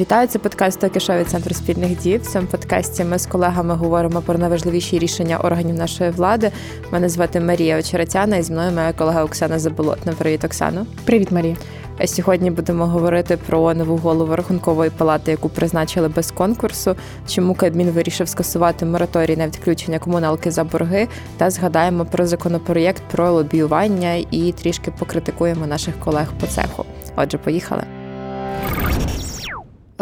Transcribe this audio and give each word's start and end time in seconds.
Вітаю, 0.00 0.28
це 0.28 0.38
подкаст 0.38 0.80
«Токі 0.80 1.12
від 1.12 1.28
центру 1.28 1.54
спільних 1.54 1.98
дій. 1.98 2.18
В 2.18 2.26
цьому 2.26 2.46
подкасті 2.46 3.04
ми 3.04 3.18
з 3.18 3.26
колегами 3.26 3.74
говоримо 3.74 4.20
про 4.20 4.38
найважливіші 4.38 4.98
рішення 4.98 5.38
органів 5.38 5.74
нашої 5.74 6.10
влади. 6.10 6.52
Мене 6.92 7.08
звати 7.08 7.40
Марія 7.40 7.78
Очеретяна 7.78 8.36
і 8.36 8.42
зі 8.42 8.52
мною 8.52 8.72
моя 8.72 8.92
колега 8.92 9.24
Оксана 9.24 9.58
Заболотна. 9.58 10.12
Привіт, 10.12 10.44
Оксано. 10.44 10.86
Привіт, 11.04 11.30
Марія. 11.32 11.56
Сьогодні 12.04 12.50
будемо 12.50 12.86
говорити 12.86 13.36
про 13.36 13.74
нову 13.74 13.96
голову 13.96 14.36
рахункової 14.36 14.90
палати, 14.90 15.30
яку 15.30 15.48
призначили 15.48 16.08
без 16.08 16.30
конкурсу. 16.30 16.96
Чому 17.28 17.54
Кабмін 17.54 17.90
вирішив 17.90 18.28
скасувати 18.28 18.86
мораторій 18.86 19.36
на 19.36 19.46
відключення 19.46 19.98
комуналки 19.98 20.50
за 20.50 20.64
борги, 20.64 21.08
та 21.36 21.50
згадаємо 21.50 22.04
про 22.04 22.26
законопроєкт 22.26 23.02
про 23.12 23.32
лобіювання 23.32 24.14
і 24.14 24.52
трішки 24.52 24.90
покритикуємо 24.98 25.66
наших 25.66 25.94
колег 25.98 26.32
по 26.40 26.46
цеху. 26.46 26.84
Отже, 27.16 27.38
поїхали. 27.38 27.82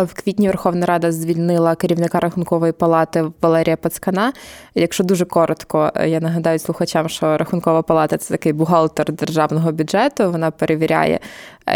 В 0.05 0.15
квітні 0.15 0.47
Верховна 0.47 0.87
Рада 0.87 1.13
звільнила 1.13 1.75
керівника 1.75 2.21
рахункової 2.21 2.73
палати 2.73 3.25
Валерія 3.43 3.77
Пацкана. 3.77 4.33
Якщо 4.75 5.05
дуже 5.05 5.25
коротко, 5.25 5.93
я 6.07 6.21
нагадаю 6.21 6.59
слухачам, 6.59 7.09
що 7.09 7.39
рахункова 7.39 7.83
палата 7.83 8.17
це 8.17 8.35
такий 8.35 8.53
бухгалтер 8.53 9.13
державного 9.13 9.73
бюджету. 9.73 10.31
Вона 10.31 10.51
перевіряє, 10.51 11.21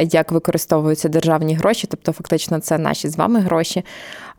як 0.00 0.32
використовуються 0.32 1.08
державні 1.08 1.54
гроші, 1.54 1.86
тобто, 1.90 2.12
фактично, 2.12 2.60
це 2.60 2.78
наші 2.78 3.08
з 3.08 3.16
вами 3.16 3.40
гроші. 3.40 3.84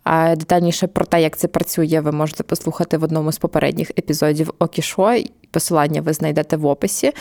А 0.03 0.35
детальніше 0.35 0.87
про 0.87 1.05
те, 1.05 1.21
як 1.21 1.37
це 1.37 1.47
працює, 1.47 1.99
ви 2.03 2.11
можете 2.11 2.43
послухати 2.43 2.97
в 2.97 3.03
одному 3.03 3.31
з 3.31 3.37
попередніх 3.37 3.89
епізодів 3.89 4.53
Окішо. 4.59 5.15
Посилання 5.51 6.01
ви 6.01 6.13
знайдете 6.13 6.57
в 6.57 6.65
описі. 6.65 7.11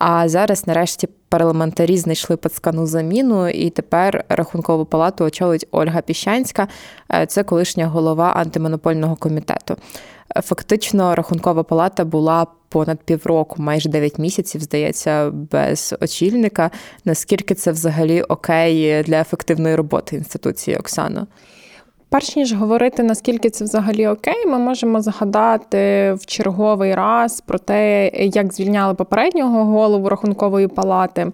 А 0.00 0.28
зараз, 0.28 0.66
нарешті, 0.66 1.08
парламентарі 1.28 1.96
знайшли 1.96 2.36
пацкану 2.36 2.86
заміну, 2.86 3.48
і 3.48 3.70
тепер 3.70 4.24
рахункову 4.28 4.84
палату 4.84 5.24
очолить 5.24 5.66
Ольга 5.70 6.00
Піщанська, 6.00 6.68
е, 7.12 7.26
це 7.26 7.42
колишня 7.42 7.86
голова 7.86 8.32
антимонопольного 8.32 9.16
комітету. 9.16 9.76
Фактично, 10.42 11.14
рахункова 11.14 11.62
палата 11.62 12.04
була 12.04 12.46
понад 12.68 12.98
півроку, 12.98 13.62
майже 13.62 13.88
9 13.88 14.18
місяців, 14.18 14.60
здається, 14.60 15.30
без 15.30 15.94
очільника. 16.00 16.70
Наскільки 17.04 17.54
це 17.54 17.72
взагалі 17.72 18.22
окей 18.22 19.02
для 19.02 19.20
ефективної 19.20 19.74
роботи 19.76 20.16
інституції 20.16 20.76
Оксано? 20.76 21.26
Перш 22.10 22.36
ніж 22.36 22.52
говорити, 22.52 23.02
наскільки 23.02 23.50
це 23.50 23.64
взагалі 23.64 24.06
окей, 24.06 24.46
ми 24.46 24.58
можемо 24.58 25.00
згадати 25.00 26.12
в 26.12 26.26
черговий 26.26 26.94
раз 26.94 27.40
про 27.40 27.58
те, 27.58 28.08
як 28.14 28.52
звільняли 28.52 28.94
попереднього 28.94 29.64
голову 29.64 30.08
рахункової 30.08 30.68
палати. 30.68 31.32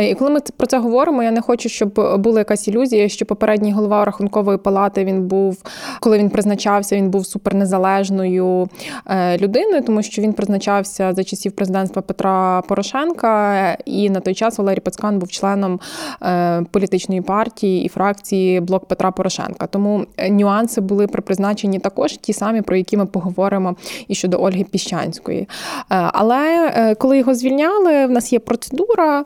І 0.00 0.14
коли 0.14 0.30
ми 0.30 0.40
про 0.56 0.66
це 0.66 0.78
говоримо, 0.78 1.22
я 1.22 1.30
не 1.30 1.40
хочу, 1.40 1.68
щоб 1.68 2.18
була 2.18 2.38
якась 2.38 2.68
ілюзія, 2.68 3.08
що 3.08 3.26
попередній 3.26 3.72
голова 3.72 4.04
рахункової 4.04 4.58
палати 4.58 5.04
він 5.04 5.22
був, 5.22 5.62
коли 6.00 6.18
він 6.18 6.30
призначався, 6.30 6.96
він 6.96 7.10
був 7.10 7.26
супернезалежною 7.26 8.68
е, 9.06 9.38
людиною, 9.38 9.82
тому 9.82 10.02
що 10.02 10.22
він 10.22 10.32
призначався 10.32 11.12
за 11.12 11.24
часів 11.24 11.52
президентства 11.52 12.02
Петра 12.02 12.62
Порошенка, 12.68 13.72
і 13.84 14.10
на 14.10 14.20
той 14.20 14.34
час 14.34 14.58
Валерій 14.58 14.80
Пацкан 14.80 15.18
був 15.18 15.28
членом 15.28 15.80
е, 16.22 16.62
політичної 16.70 17.20
партії 17.20 17.84
і 17.84 17.88
фракції 17.88 18.60
Блок 18.60 18.84
Петра 18.84 19.10
Порошенка. 19.10 19.66
Тому 19.66 20.06
нюанси 20.30 20.80
були 20.80 21.06
при 21.06 21.22
призначенні 21.22 21.78
також 21.78 22.12
ті 22.12 22.32
самі, 22.32 22.62
про 22.62 22.76
які 22.76 22.96
ми 22.96 23.06
поговоримо 23.06 23.76
і 24.08 24.14
щодо 24.14 24.42
Ольги 24.42 24.64
Піщанської. 24.64 25.40
Е, 25.40 25.46
але 25.90 26.72
е, 26.76 26.94
коли 26.94 27.18
його 27.18 27.34
звільняли, 27.34 28.06
в 28.06 28.10
нас 28.10 28.32
є 28.32 28.38
процедура. 28.38 29.24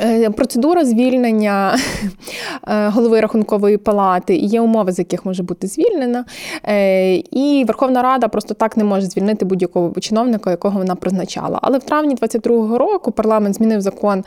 Е, 0.00 0.30
процедура 0.30 0.84
звільнення 0.84 1.78
е, 2.68 2.88
голови 2.88 3.20
рахункової 3.20 3.76
палати 3.76 4.36
і 4.36 4.46
є 4.46 4.60
умови, 4.60 4.92
з 4.92 4.98
яких 4.98 5.26
може 5.26 5.42
бути 5.42 5.66
звільнена. 5.66 6.24
Е, 6.64 7.14
і 7.16 7.64
Верховна 7.66 8.02
Рада 8.02 8.28
просто 8.28 8.54
так 8.54 8.76
не 8.76 8.84
може 8.84 9.06
звільнити 9.06 9.44
будь-якого 9.44 10.00
чиновника, 10.00 10.50
якого 10.50 10.78
вона 10.78 10.94
призначала. 10.94 11.58
Але 11.62 11.78
в 11.78 11.82
травні 11.82 12.14
22-го 12.14 12.78
року 12.78 13.12
парламент 13.12 13.54
змінив 13.54 13.80
закон 13.80 14.24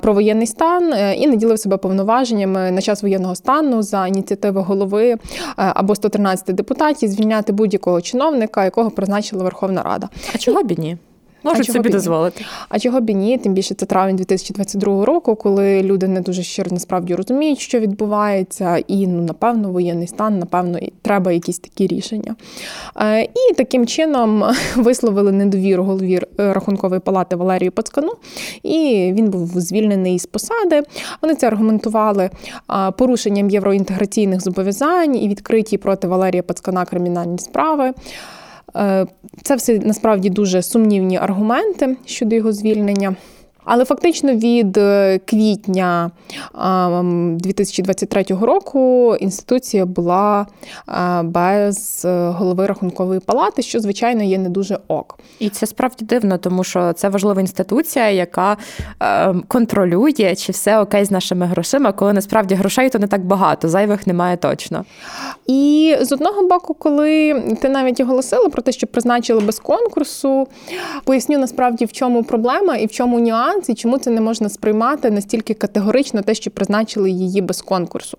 про 0.00 0.12
воєнний 0.12 0.46
стан 0.46 0.94
і 1.18 1.26
наділив 1.26 1.58
себе 1.58 1.76
повноваженнями 1.76 2.70
на 2.70 2.80
час 2.80 3.02
воєнного 3.02 3.34
стану 3.34 3.82
за 3.82 4.06
ініціативи 4.06 4.60
голови 4.60 5.16
або 5.56 5.94
113 5.94 6.54
депутатів 6.54 7.08
звільняти 7.08 7.52
будь-якого 7.52 8.00
чиновника, 8.00 8.64
якого 8.64 8.90
призначила 8.90 9.44
Верховна 9.44 9.82
Рада. 9.82 10.08
А 10.34 10.38
чого 10.38 10.62
б 10.62 10.78
ні? 10.78 10.96
Можуть 11.42 11.72
собі 11.72 11.88
дозволити. 11.88 12.44
А 12.68 12.78
чого 12.78 13.00
б 13.00 13.10
і 13.10 13.14
ні? 13.14 13.38
Тим 13.38 13.54
більше 13.54 13.74
це 13.74 13.86
травень 13.86 14.16
2022 14.16 15.04
року, 15.04 15.36
коли 15.36 15.82
люди 15.82 16.08
не 16.08 16.20
дуже 16.20 16.42
щиро 16.42 16.70
насправді 16.70 17.14
розуміють, 17.14 17.58
що 17.58 17.80
відбувається, 17.80 18.76
і 18.86 19.06
ну 19.06 19.22
напевно 19.22 19.70
воєнний 19.70 20.06
стан, 20.06 20.38
напевно, 20.38 20.78
треба 21.02 21.32
якісь 21.32 21.58
такі 21.58 21.86
рішення. 21.86 22.36
Е, 22.96 23.22
і 23.22 23.54
таким 23.56 23.86
чином 23.86 24.44
висловили 24.76 25.32
недовіру 25.32 25.84
голові 25.84 26.20
рахункової 26.38 27.00
палати 27.00 27.36
Валерію 27.36 27.72
Пацкану, 27.72 28.12
і 28.62 29.12
він 29.16 29.30
був 29.30 29.48
звільнений 29.60 30.18
з 30.18 30.26
посади. 30.26 30.82
Вони 31.22 31.34
це 31.34 31.46
аргументували 31.46 32.30
порушенням 32.98 33.50
євроінтеграційних 33.50 34.40
зобов'язань 34.40 35.16
і 35.16 35.28
відкриті 35.28 35.76
проти 35.76 36.06
Валерія 36.06 36.42
Пацкана 36.42 36.84
кримінальні 36.84 37.38
справи. 37.38 37.92
Е, 38.76 39.06
це 39.42 39.56
все 39.56 39.78
насправді 39.78 40.30
дуже 40.30 40.62
сумнівні 40.62 41.16
аргументи 41.16 41.96
щодо 42.06 42.34
його 42.36 42.52
звільнення. 42.52 43.16
Але 43.64 43.84
фактично 43.84 44.34
від 44.34 44.76
е, 44.76 45.20
квітня 45.24 46.10
2023 46.54 48.24
року 48.40 49.16
інституція 49.20 49.86
була 49.86 50.46
без 51.24 52.02
е, 52.04 52.28
голови 52.28 52.66
рахункової 52.66 53.20
палати, 53.20 53.62
що 53.62 53.80
звичайно 53.80 54.22
є 54.22 54.38
не 54.38 54.48
дуже 54.48 54.78
ок. 54.88 55.18
І 55.38 55.48
це 55.48 55.66
справді 55.66 56.04
дивно, 56.04 56.38
тому 56.38 56.64
що 56.64 56.92
це 56.92 57.08
важлива 57.08 57.40
інституція, 57.40 58.10
яка 58.10 58.56
е, 59.02 59.34
контролює, 59.48 60.34
чи 60.36 60.52
все 60.52 60.80
окей 60.80 61.04
з 61.04 61.10
нашими 61.10 61.46
грошима, 61.46 61.92
коли 61.92 62.12
насправді 62.12 62.54
грошей 62.54 62.90
то 62.90 62.98
не 62.98 63.06
так 63.06 63.24
багато, 63.24 63.68
зайвих 63.68 64.06
немає 64.06 64.36
точно. 64.36 64.84
І 65.46 65.96
з 66.00 66.12
одного 66.12 66.48
боку, 66.48 66.74
коли 66.74 67.42
ти 67.62 67.68
навіть 67.68 68.00
оголосила 68.00 68.48
про 68.48 68.62
те, 68.62 68.72
що 68.72 68.86
призначили 68.86 69.40
без 69.40 69.58
конкурсу, 69.58 70.48
поясню 71.04 71.38
насправді 71.38 71.84
в 71.84 71.92
чому 71.92 72.24
проблема 72.24 72.76
і 72.76 72.86
в 72.86 72.90
чому 72.90 73.20
нюанс 73.20 73.51
нюанс 73.52 73.68
і 73.68 73.74
чому 73.74 73.98
це 73.98 74.10
не 74.10 74.20
можна 74.20 74.48
сприймати 74.48 75.10
настільки 75.10 75.54
категорично, 75.54 76.22
те, 76.22 76.34
що 76.34 76.50
призначили 76.50 77.10
її 77.10 77.40
без 77.40 77.62
конкурсу. 77.62 78.18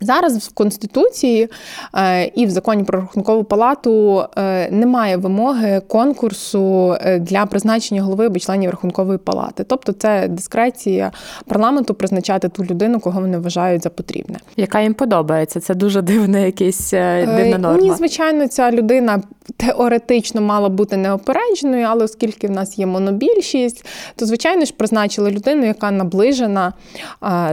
Зараз 0.00 0.48
в 0.48 0.54
Конституції 0.54 1.48
е, 1.94 2.24
і 2.24 2.46
в 2.46 2.50
законі 2.50 2.84
про 2.84 3.00
рахункову 3.00 3.44
палату 3.44 4.24
е, 4.36 4.70
немає 4.70 5.16
вимоги 5.16 5.82
конкурсу 5.88 6.96
е, 7.00 7.18
для 7.18 7.46
призначення 7.46 8.02
голови 8.02 8.26
або 8.26 8.38
членів 8.38 8.70
рахункової 8.70 9.18
палати. 9.18 9.64
Тобто 9.64 9.92
це 9.92 10.28
дискреція 10.28 11.12
парламенту 11.46 11.94
призначати 11.94 12.48
ту 12.48 12.64
людину, 12.64 13.00
кого 13.00 13.20
вони 13.20 13.38
вважають 13.38 13.82
за 13.82 13.90
потрібне. 13.90 14.38
Яка 14.56 14.80
їм 14.80 14.94
подобається? 14.94 15.60
Це 15.60 15.74
дуже 15.74 16.02
дивна 16.02 16.38
якась 16.38 16.90
дивна 16.90 17.58
норма. 17.58 17.82
Ні, 17.82 17.92
звичайно, 17.92 18.48
ця 18.48 18.70
людина 18.70 19.22
теоретично 19.56 20.40
мала 20.40 20.68
бути 20.68 20.96
неопередженою, 20.96 21.86
але 21.88 22.04
оскільки 22.04 22.46
в 22.46 22.50
нас 22.50 22.78
є 22.78 22.86
монобільшість, 22.86 23.86
то 24.16 24.26
звичайно 24.26 24.64
ж 24.64 24.72
призначили 24.76 25.30
людину, 25.30 25.66
яка 25.66 25.90
наближена 25.90 26.72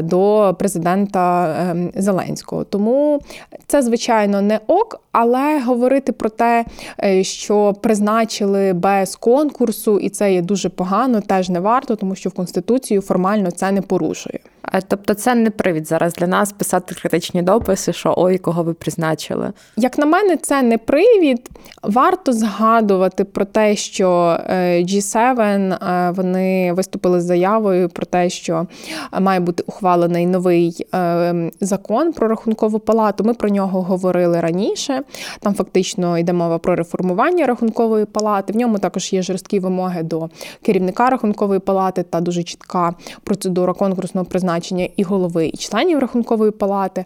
до 0.04 0.56
президента 0.60 1.56
ем, 1.72 1.92
Зеленського. 1.96 2.35
Зеленського. 2.36 2.64
Тому 2.64 3.22
це, 3.68 3.82
звичайно, 3.82 4.42
не 4.42 4.60
ок, 4.68 5.02
але 5.12 5.60
говорити 5.60 6.12
про 6.12 6.30
те, 6.30 6.66
е, 7.04 7.24
що 7.24 7.74
призначили 7.82 8.74
без 8.74 9.16
конкурсу, 9.16 10.00
і 10.00 10.10
це 10.10 10.34
є 10.34 10.42
дуже 10.42 10.70
погано, 10.70 11.22
теж 11.22 11.50
не 11.50 11.60
варто, 11.60 11.96
тому 11.96 12.16
що 12.16 12.30
в 12.30 12.34
Конституцію 12.34 13.02
формально 13.02 13.52
це 13.52 13.72
не 13.72 13.82
порушує. 13.82 14.40
Тобто 14.88 15.14
це 15.14 15.36
не 15.36 15.50
привід 15.50 15.88
зараз 15.88 16.14
для 16.14 16.28
нас 16.28 16.52
писати 16.52 16.96
критичні 16.96 17.42
дописи, 17.42 17.94
що 17.94 18.14
ой, 18.18 18.38
кого 18.38 18.64
ви 18.64 18.74
призначили. 18.74 19.52
Як 19.78 19.98
на 19.98 20.06
мене, 20.06 20.38
це 20.38 20.62
не 20.62 20.78
привід. 20.78 21.50
Варто 21.84 22.34
згадувати 22.34 23.24
про 23.24 23.46
те, 23.46 23.76
що 23.76 24.38
е, 24.50 24.84
G7 24.84 25.42
е, 25.74 26.12
вони 26.12 26.74
виступили 26.74 27.22
з 27.22 27.24
заявою 27.24 27.90
про 27.90 28.06
те, 28.06 28.30
що 28.30 28.68
має 29.20 29.40
бути 29.40 29.64
ухвалений 29.68 30.26
новий 30.26 30.88
е, 30.96 31.52
закон 31.62 32.14
про 32.14 32.28
рахункову 32.28 32.80
палату. 32.80 33.24
Ми 33.24 33.34
про 33.34 33.50
нього 33.50 33.82
говорили 33.82 34.40
раніше. 34.40 35.02
Там 35.40 35.54
фактично 35.54 36.18
йде 36.18 36.34
мова 36.34 36.58
про 36.58 36.76
реформування 36.76 37.46
рахункової 37.46 38.06
палати. 38.06 38.54
В 38.54 38.56
ньому 38.56 38.80
також 38.80 39.14
є 39.14 39.22
жорсткі 39.22 39.60
вимоги 39.60 40.04
до 40.04 40.30
керівника 40.62 41.10
рахункової 41.10 41.60
палати 41.60 42.04
та 42.04 42.22
дуже 42.22 42.44
чітка 42.44 42.94
процедура 43.24 43.74
конкурсного 43.74 44.26
призначення 44.26 44.55
призначення 44.56 44.88
і 44.96 45.04
голови, 45.04 45.48
і 45.54 45.58
членів 45.58 46.00
рахункової 46.00 46.52
палати. 46.52 47.06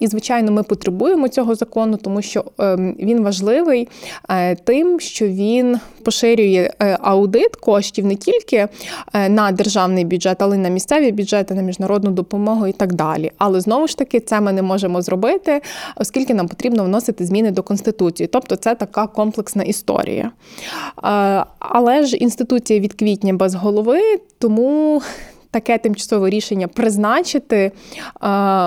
І, 0.00 0.06
звичайно, 0.06 0.52
ми 0.52 0.62
потребуємо 0.62 1.28
цього 1.28 1.54
закону, 1.54 1.96
тому 1.96 2.22
що 2.22 2.44
ем, 2.58 2.96
він 2.98 3.22
важливий 3.22 3.88
тим, 4.64 5.00
що 5.00 5.26
він 5.26 5.78
поширює 6.04 6.70
аудит 7.00 7.56
коштів 7.56 8.06
не 8.06 8.14
тільки 8.14 8.68
на 9.28 9.52
державний 9.52 10.04
бюджет, 10.04 10.42
але 10.42 10.56
й 10.56 10.58
на 10.58 10.68
місцеві 10.68 11.12
бюджети, 11.12 11.54
на 11.54 11.62
міжнародну 11.62 12.10
допомогу 12.10 12.66
і 12.66 12.72
так 12.72 12.92
далі. 12.92 13.32
Але 13.38 13.60
знову 13.60 13.86
ж 13.86 13.98
таки, 13.98 14.20
це 14.20 14.40
ми 14.40 14.52
не 14.52 14.62
можемо 14.62 15.02
зробити, 15.02 15.60
оскільки 15.96 16.34
нам 16.34 16.48
потрібно 16.48 16.84
вносити 16.84 17.26
зміни 17.26 17.50
до 17.50 17.62
конституції. 17.62 18.26
Тобто, 18.26 18.56
це 18.56 18.74
така 18.74 19.06
комплексна 19.06 19.62
історія. 19.62 20.30
Але 21.58 22.06
ж 22.06 22.16
інституція 22.16 22.80
від 22.80 22.92
квітня 22.92 23.32
без 23.32 23.54
голови, 23.54 24.00
тому. 24.38 25.02
Таке 25.50 25.78
тимчасове 25.78 26.30
рішення 26.30 26.68
призначити 26.68 27.72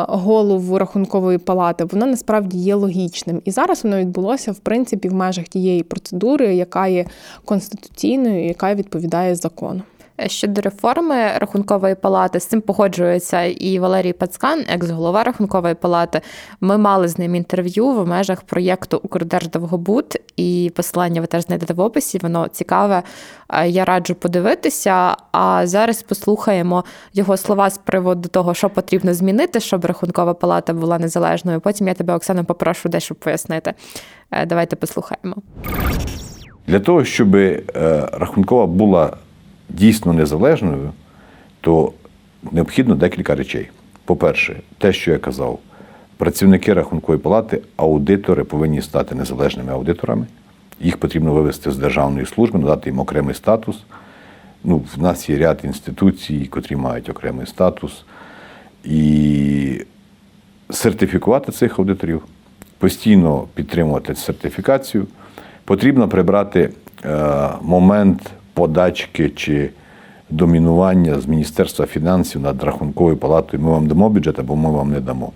голову 0.07 0.77
рахункової 0.77 1.37
палати, 1.37 1.83
воно 1.83 2.05
насправді 2.05 2.57
є 2.57 2.75
логічним. 2.75 3.41
І 3.45 3.51
зараз 3.51 3.83
воно 3.83 3.97
відбулося 3.97 4.51
в 4.51 4.59
принципі 4.59 5.09
в 5.09 5.13
межах 5.13 5.47
тієї 5.47 5.83
процедури, 5.83 6.55
яка 6.55 6.87
є 6.87 7.05
конституційною, 7.45 8.45
яка 8.45 8.75
відповідає 8.75 9.35
закону. 9.35 9.81
Щодо 10.27 10.61
реформи 10.61 11.15
рахункової 11.37 11.95
палати, 11.95 12.39
з 12.39 12.45
цим 12.45 12.61
погоджується 12.61 13.41
і 13.41 13.79
Валерій 13.79 14.13
Пацкан, 14.13 14.65
екс-голова 14.69 15.23
рахункової 15.23 15.75
палати. 15.75 16.21
Ми 16.61 16.77
мали 16.77 17.07
з 17.07 17.17
ним 17.17 17.35
інтерв'ю 17.35 17.87
в 17.87 18.07
межах 18.07 18.41
проєкту 18.41 18.99
Укрдерждовгобуд, 19.03 20.17
і 20.37 20.71
посилання 20.75 21.21
ви 21.21 21.27
теж 21.27 21.43
знайдете 21.43 21.73
в 21.73 21.79
описі. 21.79 22.19
Воно 22.21 22.47
цікаве. 22.47 23.03
Я 23.65 23.85
раджу 23.85 24.15
подивитися. 24.19 25.15
А 25.31 25.67
зараз 25.67 26.03
послухаємо 26.03 26.83
його 27.13 27.37
слова 27.37 27.69
з 27.69 27.77
приводу 27.77 28.29
того, 28.29 28.53
що 28.53 28.69
потрібно 28.69 29.13
змінити, 29.13 29.59
щоб 29.59 29.85
рахункова 29.85 30.33
палата 30.33 30.73
була 30.73 30.99
незалежною. 30.99 31.59
Потім 31.59 31.87
я 31.87 31.93
тебе, 31.93 32.15
Оксана, 32.15 32.43
попрошу 32.43 32.89
дещо 32.89 33.15
пояснити. 33.15 33.73
Е, 34.31 34.45
давайте 34.45 34.75
послухаємо. 34.75 35.35
Для 36.67 36.79
того, 36.79 37.05
щоб 37.05 37.35
е, 37.35 37.63
рахункова 38.11 38.67
була 38.67 39.17
дійсно 39.69 40.13
незалежною, 40.13 40.91
то 41.61 41.93
необхідно 42.51 42.95
декілька 42.95 43.35
речей. 43.35 43.69
По-перше, 44.05 44.59
те, 44.77 44.93
що 44.93 45.11
я 45.11 45.17
казав, 45.17 45.59
працівники 46.17 46.73
рахункової 46.73 47.19
палати, 47.19 47.61
аудитори 47.75 48.43
повинні 48.43 48.81
стати 48.81 49.15
незалежними 49.15 49.71
аудиторами. 49.71 50.25
Їх 50.79 50.97
потрібно 50.97 51.33
вивести 51.33 51.71
з 51.71 51.77
державної 51.77 52.25
служби, 52.25 52.59
надати 52.59 52.89
їм 52.89 52.99
окремий 52.99 53.35
статус. 53.35 53.83
Ну, 54.63 54.81
В 54.95 55.01
нас 55.01 55.29
є 55.29 55.37
ряд 55.37 55.59
інституцій, 55.63 56.45
котрі 56.45 56.75
мають 56.75 57.09
окремий 57.09 57.47
статус. 57.47 58.05
І 58.83 59.81
сертифікувати 60.69 61.51
цих 61.51 61.79
аудиторів, 61.79 62.23
постійно 62.77 63.47
підтримувати 63.53 64.15
сертифікацію. 64.15 65.07
Потрібно 65.65 66.09
прибрати 66.09 66.69
е, 67.05 67.49
момент 67.61 68.31
подачки 68.53 69.29
чи 69.29 69.69
домінування 70.29 71.19
з 71.19 71.25
Міністерства 71.25 71.85
фінансів 71.85 72.41
над 72.41 72.63
рахунковою 72.63 73.17
палатою. 73.17 73.63
Ми 73.63 73.69
вам 73.69 73.87
дамо 73.87 74.09
бюджет 74.09 74.39
або 74.39 74.55
ми 74.55 74.71
вам 74.71 74.91
не 74.91 74.99
дамо. 74.99 75.31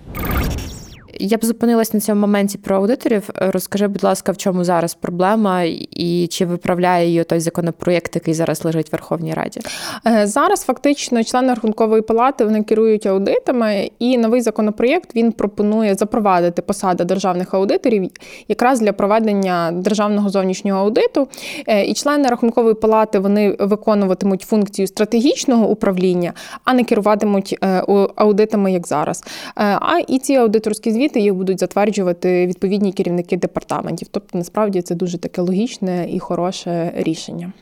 Я 1.20 1.38
б 1.38 1.44
зупинилась 1.44 1.94
на 1.94 2.00
цьому 2.00 2.20
моменті 2.20 2.58
про 2.58 2.76
аудиторів. 2.76 3.30
Розкажи, 3.34 3.88
будь 3.88 4.04
ласка, 4.04 4.32
в 4.32 4.36
чому 4.36 4.64
зараз 4.64 4.94
проблема, 4.94 5.62
і 5.90 6.26
чи 6.30 6.46
виправляє 6.46 7.06
її 7.06 7.24
той 7.24 7.40
законопроєкт, 7.40 8.14
який 8.14 8.34
зараз 8.34 8.64
лежить 8.64 8.88
в 8.88 8.92
Верховній 8.92 9.34
Раді? 9.34 9.60
Е, 10.06 10.26
зараз 10.26 10.62
фактично 10.62 11.24
члени 11.24 11.48
рахункової 11.48 12.02
палати 12.02 12.44
вони 12.44 12.62
керують 12.62 13.06
аудитами, 13.06 13.90
і 13.98 14.18
новий 14.18 14.40
законопроєкт 14.40 15.16
він 15.16 15.32
пропонує 15.32 15.94
запровадити 15.94 16.62
посади 16.62 17.04
державних 17.04 17.54
аудиторів 17.54 18.10
якраз 18.48 18.80
для 18.80 18.92
проведення 18.92 19.70
державного 19.72 20.28
зовнішнього 20.28 20.80
аудиту. 20.80 21.28
Е, 21.66 21.84
і 21.84 21.94
члени 21.94 22.28
рахункової 22.28 22.74
палати 22.74 23.18
вони 23.18 23.56
виконуватимуть 23.58 24.42
функцію 24.42 24.86
стратегічного 24.86 25.68
управління, 25.68 26.32
а 26.64 26.74
не 26.74 26.84
керуватимуть 26.84 27.58
е, 27.64 27.82
аудитами 28.16 28.72
як 28.72 28.86
зараз. 28.86 29.24
А 29.56 29.98
і 30.08 30.18
ці 30.18 30.34
аудиторські 30.34 30.90
звіти 30.90 31.07
звіти 31.08 31.20
їх 31.20 31.34
будуть 31.34 31.60
затверджувати 31.60 32.46
відповідні 32.46 32.92
керівники 32.92 33.36
департаментів. 33.36 34.08
Тобто, 34.10 34.38
насправді 34.38 34.82
це 34.82 34.94
дуже 34.94 35.18
таке 35.18 35.42
логічне 35.42 36.06
і 36.10 36.18
хороше 36.18 36.92
рішення. 36.96 37.52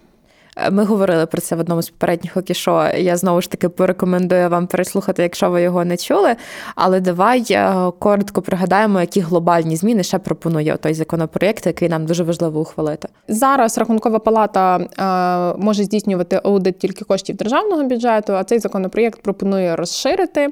Ми 0.70 0.85
говорили 0.85 1.26
про 1.26 1.41
це 1.41 1.56
в 1.56 1.61
одному 1.61 1.82
з 1.82 1.91
попередніх 1.91 2.37
окішо. 2.37 2.88
Я 2.99 3.17
знову 3.17 3.41
ж 3.41 3.50
таки 3.50 3.69
порекомендую 3.69 4.49
вам 4.49 4.67
переслухати, 4.67 5.23
якщо 5.23 5.50
ви 5.50 5.62
його 5.62 5.85
не 5.85 5.97
чули. 5.97 6.37
Але 6.75 7.00
давай 7.00 7.47
е, 7.50 7.75
коротко 7.99 8.43
пригадаємо, 8.43 9.00
які 9.00 9.20
глобальні 9.20 9.76
зміни 9.76 10.03
ще 10.03 10.19
пропонує 10.19 10.76
той 10.76 10.94
законопроєкт, 10.94 11.67
який 11.67 11.88
нам 11.88 12.06
дуже 12.06 12.23
важливо 12.23 12.61
ухвалити. 12.61 13.08
Зараз 13.29 13.79
рахункова 13.79 14.19
палата 14.19 14.76
е, 14.79 15.64
може 15.64 15.85
здійснювати 15.85 16.41
аудит 16.44 16.79
тільки 16.79 17.05
коштів 17.05 17.37
державного 17.37 17.85
бюджету. 17.85 18.32
А 18.32 18.44
цей 18.44 18.58
законопроєкт 18.58 19.23
пропонує 19.23 19.76
розширити 19.76 20.49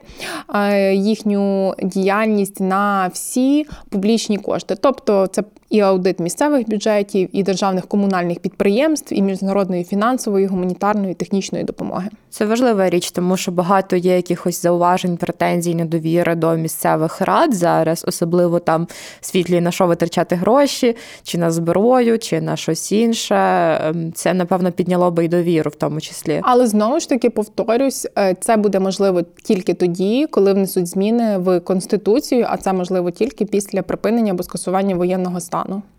е, 0.55 0.95
їхню 0.95 1.75
діяльність 1.83 2.61
на 2.61 3.11
всі 3.13 3.67
публічні 3.91 4.39
кошти. 4.39 4.77
Тобто, 4.81 5.27
це 5.27 5.43
і 5.75 5.81
аудит 5.81 6.21
місцевих 6.21 6.69
бюджетів, 6.69 7.29
і 7.33 7.43
державних 7.43 7.87
комунальних 7.87 8.39
підприємств, 8.39 9.15
і 9.15 9.23
міжнародної 9.23 9.85
фінансової, 9.85 10.47
гуманітарної 10.47 11.15
технічної 11.15 11.65
допомоги. 11.65 12.09
Це 12.31 12.47
важлива 12.47 12.91
річ, 12.91 13.11
тому 13.11 13.37
що 13.37 13.53
багато 13.53 13.97
є 13.97 14.17
якихось 14.17 14.63
зауважень, 14.63 15.17
претензій, 15.17 15.75
недовіри 15.75 16.35
до 16.35 16.57
місцевих 16.57 17.21
рад 17.21 17.55
зараз, 17.55 18.05
особливо 18.09 18.59
там 18.59 18.87
світлі 19.21 19.61
на 19.61 19.71
що 19.71 19.87
витрачати 19.87 20.35
гроші, 20.35 20.97
чи 21.23 21.39
на 21.39 21.51
зброю, 21.51 22.19
чи 22.19 22.41
на 22.41 22.57
щось 22.57 22.93
інше. 22.93 23.37
Ем, 23.85 24.13
це 24.13 24.35
напевно 24.35 24.73
підняло 24.73 25.11
би 25.11 25.25
й 25.25 25.29
довіру, 25.29 25.71
в 25.71 25.75
тому 25.75 26.01
числі. 26.01 26.41
Але 26.43 26.67
знову 26.67 27.01
ж 27.01 27.09
таки 27.09 27.31
повторюсь, 27.31 28.07
е, 28.19 28.37
це 28.41 28.57
буде 28.57 28.81
можливо 28.81 29.23
тільки 29.43 29.75
тоді, 29.75 30.27
коли 30.31 30.53
внесуть 30.53 30.87
зміни 30.87 31.39
в 31.39 31.61
конституцію, 31.61 32.47
а 32.49 32.57
це 32.57 32.73
можливо 32.73 33.11
тільки 33.11 33.45
після 33.45 33.83
припинення 33.83 34.33
або 34.33 34.43
скасування 34.43 34.95
воєнного 34.95 35.41
стану. 35.41 35.64
ano. 35.65 35.94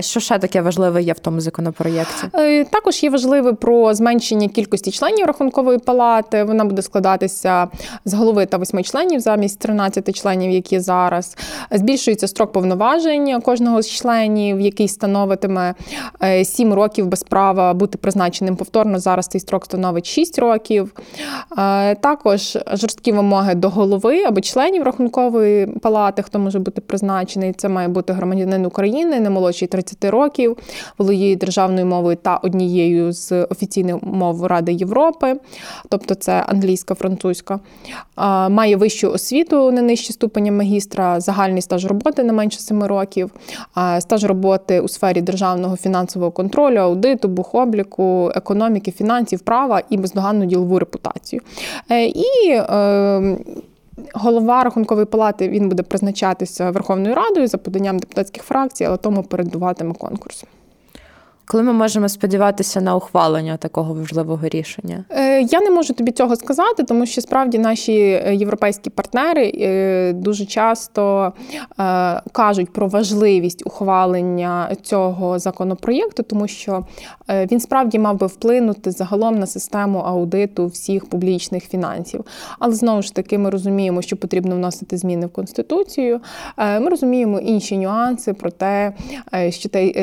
Що 0.00 0.20
ще 0.20 0.38
таке 0.38 0.62
важливе 0.62 1.02
є 1.02 1.12
в 1.12 1.18
тому 1.18 1.40
законопроєкті? 1.40 2.26
Е, 2.34 2.64
також 2.64 3.02
є 3.02 3.10
важливе 3.10 3.52
про 3.52 3.94
зменшення 3.94 4.48
кількості 4.48 4.90
членів 4.90 5.26
рахункової 5.26 5.78
палати. 5.78 6.44
Вона 6.44 6.64
буде 6.64 6.82
складатися 6.82 7.68
з 8.04 8.14
голови 8.14 8.46
та 8.46 8.56
восьми 8.56 8.82
членів 8.82 9.20
замість 9.20 9.58
13 9.58 10.16
членів, 10.16 10.50
які 10.50 10.80
зараз. 10.80 11.36
Збільшується 11.70 12.28
строк 12.28 12.52
повноважень 12.52 13.40
кожного 13.40 13.82
з 13.82 13.90
членів, 13.90 14.60
який 14.60 14.88
становитиме 14.88 15.74
7 16.44 16.72
е, 16.72 16.74
років 16.74 17.06
без 17.06 17.22
права 17.22 17.74
бути 17.74 17.98
призначеним 17.98 18.56
повторно. 18.56 18.98
Зараз 18.98 19.26
цей 19.26 19.40
строк 19.40 19.64
становить 19.64 20.06
6 20.06 20.38
років. 20.38 20.92
Е, 21.58 21.94
також 21.94 22.58
жорсткі 22.72 23.12
вимоги 23.12 23.54
до 23.54 23.68
голови 23.68 24.22
або 24.22 24.40
членів 24.40 24.82
рахункової 24.82 25.66
палати, 25.66 26.22
хто 26.22 26.38
може 26.38 26.58
бути 26.58 26.80
призначений. 26.80 27.52
Це 27.52 27.68
має 27.68 27.88
бути 27.88 28.12
громадянин 28.12 28.66
України, 28.66 29.20
не 29.20 29.30
молодший 29.30 29.68
30 29.76 30.04
років, 30.04 30.56
володіє 30.98 31.36
державною 31.36 31.86
мовою 31.86 32.16
та 32.16 32.36
однією 32.36 33.12
з 33.12 33.44
офіційних 33.44 33.96
мов 34.02 34.46
Ради 34.46 34.72
Європи, 34.72 35.36
тобто 35.88 36.14
це 36.14 36.44
англійська, 36.46 36.94
французька, 36.94 37.60
має 38.50 38.76
вищу 38.76 39.10
освіту 39.10 39.70
не 39.70 39.82
нижче 39.82 40.12
ступеня 40.12 40.52
магістра, 40.52 41.20
загальний 41.20 41.62
стаж 41.62 41.86
роботи 41.86 42.22
не 42.22 42.32
менше 42.32 42.60
7 42.60 42.82
років, 42.82 43.30
стаж 43.98 44.24
роботи 44.24 44.80
у 44.80 44.88
сфері 44.88 45.20
державного 45.20 45.76
фінансового 45.76 46.30
контролю, 46.30 46.76
аудиту, 46.76 47.28
бухобліку, 47.28 48.32
економіки, 48.34 48.92
фінансів, 48.92 49.40
права 49.40 49.82
і 49.90 49.96
бездоганну 49.96 50.46
ділову 50.46 50.78
репутацію. 50.78 51.42
Е, 51.90 52.06
і 52.06 52.50
е, 52.50 53.36
Голова 54.14 54.64
рахункової 54.64 55.06
палати 55.06 55.48
він 55.48 55.68
буде 55.68 55.82
призначатися 55.82 56.70
Верховною 56.70 57.14
Радою 57.14 57.46
за 57.46 57.58
поданням 57.58 57.98
депутатських 57.98 58.42
фракцій, 58.42 58.84
але 58.84 58.96
тому 58.96 59.22
передуватиме 59.22 59.94
конкурс. 59.94 60.44
Коли 61.48 61.62
ми 61.62 61.72
можемо 61.72 62.08
сподіватися 62.08 62.80
на 62.80 62.96
ухвалення 62.96 63.56
такого 63.56 63.94
важливого 63.94 64.48
рішення? 64.48 65.04
Е, 65.10 65.42
я 65.42 65.60
не 65.60 65.70
можу 65.70 65.94
тобі 65.94 66.12
цього 66.12 66.36
сказати, 66.36 66.82
тому 66.82 67.06
що 67.06 67.20
справді 67.20 67.58
наші 67.58 67.92
е, 67.92 68.34
європейські 68.34 68.90
партнери 68.90 69.52
е, 69.54 70.12
дуже 70.12 70.46
часто 70.46 71.32
кажуть 72.32 72.72
про 72.72 72.88
важливість 72.88 73.66
ухвалення 73.66 74.76
цього 74.82 75.38
законопроєкту, 75.38 76.22
тому 76.22 76.48
що 76.48 76.84
він 77.28 77.60
справді 77.60 77.98
мав 77.98 78.18
би 78.18 78.26
вплинути 78.26 78.90
загалом 78.90 79.38
на 79.38 79.46
систему 79.46 79.98
аудиту 79.98 80.66
всіх 80.66 81.08
публічних 81.08 81.64
фінансів. 81.64 82.24
Але 82.58 82.74
знову 82.74 83.02
ж 83.02 83.14
таки, 83.14 83.38
ми 83.38 83.50
розуміємо, 83.50 84.02
що 84.02 84.16
потрібно 84.16 84.54
вносити 84.54 84.96
зміни 84.96 85.26
в 85.26 85.30
конституцію. 85.30 86.20
Ми 86.58 86.88
розуміємо 86.88 87.38
інші 87.38 87.78
нюанси 87.78 88.32
про 88.32 88.50
те, 88.50 88.92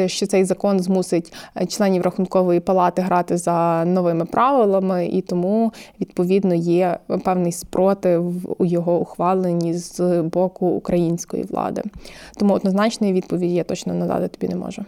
що 0.07 0.25
цей 0.27 0.45
закон 0.45 0.79
змусить 0.79 1.32
членів 1.67 2.01
рахункової 2.01 2.59
палати 2.59 3.01
грати 3.01 3.37
за 3.37 3.85
новими 3.85 4.25
правилами, 4.25 5.05
і 5.05 5.21
тому 5.21 5.73
відповідно 6.01 6.55
є 6.55 6.97
певний 7.23 7.51
спротив 7.51 8.33
у 8.61 8.65
його 8.65 8.99
ухваленні 8.99 9.73
з 9.73 10.21
боку 10.21 10.67
української 10.67 11.43
влади. 11.43 11.81
Тому 12.37 12.53
однозначної 12.53 13.13
відповіді 13.13 13.53
я 13.53 13.63
точно 13.63 13.93
надати 13.93 14.27
тобі 14.27 14.53
не 14.53 14.59
можу. 14.59 14.85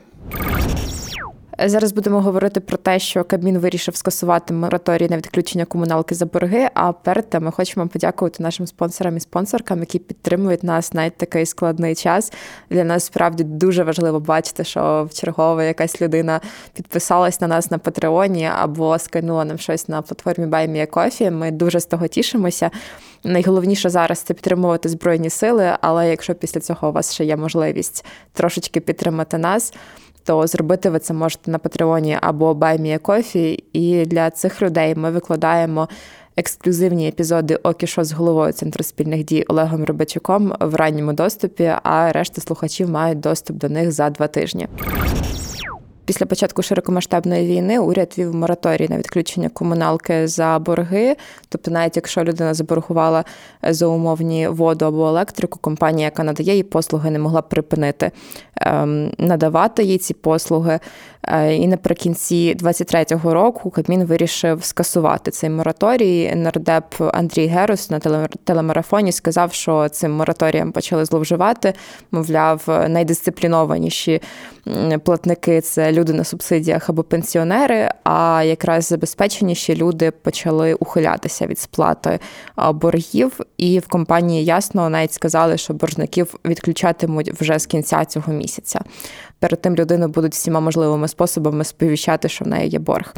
Зараз 1.60 1.92
будемо 1.92 2.22
говорити 2.22 2.60
про 2.60 2.78
те, 2.78 3.00
що 3.00 3.24
Кабмін 3.24 3.58
вирішив 3.58 3.96
скасувати 3.96 4.54
мораторій 4.54 5.08
на 5.10 5.18
відключення 5.18 5.66
комуналки 5.66 6.16
за 6.16 6.26
борги. 6.26 6.70
А 6.74 6.92
перед 6.94 7.30
тим 7.30 7.44
ми 7.44 7.52
хочемо 7.52 7.88
подякувати 7.88 8.44
нашим 8.44 8.68
спонсорам 8.68 9.18
і 9.18 9.20
спонсоркам, 9.20 9.80
які 9.80 10.00
підтримують 10.00 10.64
нас 10.64 10.94
навіть 10.94 11.18
такий 11.18 11.46
складний 11.46 11.96
час. 11.96 12.34
Для 12.70 12.84
нас 12.84 13.06
справді 13.06 13.44
дуже 13.44 13.84
важливо 13.84 14.20
бачити, 14.20 14.64
що 14.64 15.08
в 15.12 15.14
чергове 15.14 15.68
якась 15.68 16.02
людина 16.02 16.42
підписалась 16.74 17.42
на 17.42 17.48
нас 17.48 17.72
на 17.72 17.78
Патреоні 17.78 18.50
або 18.60 19.00
скинула 19.00 19.46
нам 19.46 19.58
щось 19.58 19.90
на 19.90 20.02
платформі 20.02 20.46
BuyMeACoffee. 20.46 21.32
Ми 21.32 21.52
дуже 21.52 21.80
з 21.80 21.86
того 21.86 22.08
тішимося. 22.08 22.72
Найголовніше 23.24 23.90
зараз 23.90 24.20
це 24.20 24.34
підтримувати 24.34 24.90
збройні 24.90 25.30
сили. 25.30 25.72
Але 25.82 26.10
якщо 26.10 26.36
після 26.36 26.62
цього 26.62 26.90
у 26.90 26.92
вас 26.92 27.14
ще 27.14 27.26
є 27.26 27.36
можливість 27.36 28.06
трошечки 28.34 28.80
підтримати 28.80 29.38
нас 29.38 29.74
то 30.26 30.48
зробити 30.48 30.90
ви 30.90 31.00
це 31.00 31.14
можете 31.14 31.52
на 31.52 31.58
Патреоні 31.58 32.18
або 32.22 32.54
BuyMeACoffee. 32.54 33.64
І 33.74 34.06
для 34.06 34.30
цих 34.30 34.62
людей 34.62 34.96
ми 34.96 35.12
викладаємо 35.12 35.90
ексклюзивні 36.38 37.08
епізоди 37.08 37.56
Окішо 37.56 38.04
з 38.04 38.12
головою 38.12 38.54
Центру 38.54 38.84
спільних 38.84 39.24
дій 39.24 39.46
Олегом 39.48 39.84
Рибачуком 39.84 40.54
в 40.60 40.76
ранньому 40.76 41.14
доступі, 41.14 41.74
а 41.84 42.12
решта 42.12 42.42
слухачів 42.42 42.90
мають 42.90 43.20
доступ 43.20 43.58
до 43.58 43.70
них 43.70 43.92
за 43.92 44.10
два 44.10 44.28
тижні. 44.28 44.68
Після 46.06 46.26
початку 46.26 46.62
широкомасштабної 46.62 47.48
війни 47.48 47.80
уряд 47.80 48.14
вів 48.18 48.36
мораторій 48.36 48.88
на 48.90 48.98
відключення 48.98 49.50
комуналки 49.50 50.28
за 50.28 50.60
борги. 50.60 51.16
Тобто, 51.50 51.72
навіть 51.72 51.96
якщо 51.96 52.24
людина 52.24 52.54
заборгувала 52.54 53.24
за 53.64 53.88
умовні 53.88 54.48
воду 54.48 54.86
або 54.86 55.08
електрику, 55.08 55.60
компанія, 55.60 56.06
яка 56.06 56.24
надає 56.24 56.56
їй 56.56 56.64
послуги, 56.64 57.12
не 57.12 57.20
могла 57.20 57.42
припинити 57.42 58.12
ем, 58.58 59.12
надавати 59.18 59.84
їй 59.84 59.98
ці 59.98 60.14
послуги. 60.14 60.80
Е, 61.28 61.56
і 61.56 61.68
наприкінці 61.68 62.56
23-го 62.60 63.34
року 63.34 63.70
Кабмін 63.70 64.06
вирішив 64.06 64.64
скасувати 64.64 65.32
цей 65.32 65.50
мораторій. 65.50 66.36
Нардеп 66.36 66.86
Андрій 67.14 67.48
Герус 67.48 67.90
на 67.90 68.00
телемарафоні 68.44 69.12
сказав, 69.12 69.54
що 69.54 69.90
цим 69.90 70.12
мораторієм 70.12 70.72
почали 70.72 71.06
зловживати. 71.06 71.74
Мовляв, 72.12 72.86
найдисциплінованіші 72.88 74.22
платники 75.04 75.62
це 75.62 75.92
люди 75.96 76.14
на 76.14 76.24
субсидіях 76.24 76.90
або 76.90 77.04
пенсіонери. 77.04 77.90
А 78.04 78.44
якраз 78.46 78.86
забезпеченіші 78.86 79.76
люди 79.76 80.12
почали 80.12 80.74
ухилятися 80.74 81.48
від 81.48 81.60
сплати 81.60 82.20
боргів. 82.74 83.40
І 83.58 83.80
в 83.80 83.88
компанії 83.88 84.46
ясно 84.46 84.90
навіть 84.90 85.14
сказали, 85.14 85.58
що 85.58 85.74
боржників 85.74 86.36
відключатимуть 86.46 87.42
вже 87.42 87.60
з 87.60 87.66
кінця 87.66 88.06
цього 88.06 88.34
місяця. 88.34 88.82
Перед 89.40 89.62
тим 89.62 89.76
людину 89.76 90.08
будуть 90.08 90.34
всіма 90.34 90.60
можливими 90.60 91.08
способами 91.08 91.64
сповіщати, 91.64 92.30
що 92.30 92.46
в 92.46 92.48
неї 92.48 92.70
є 92.70 92.80
борг. 92.80 93.14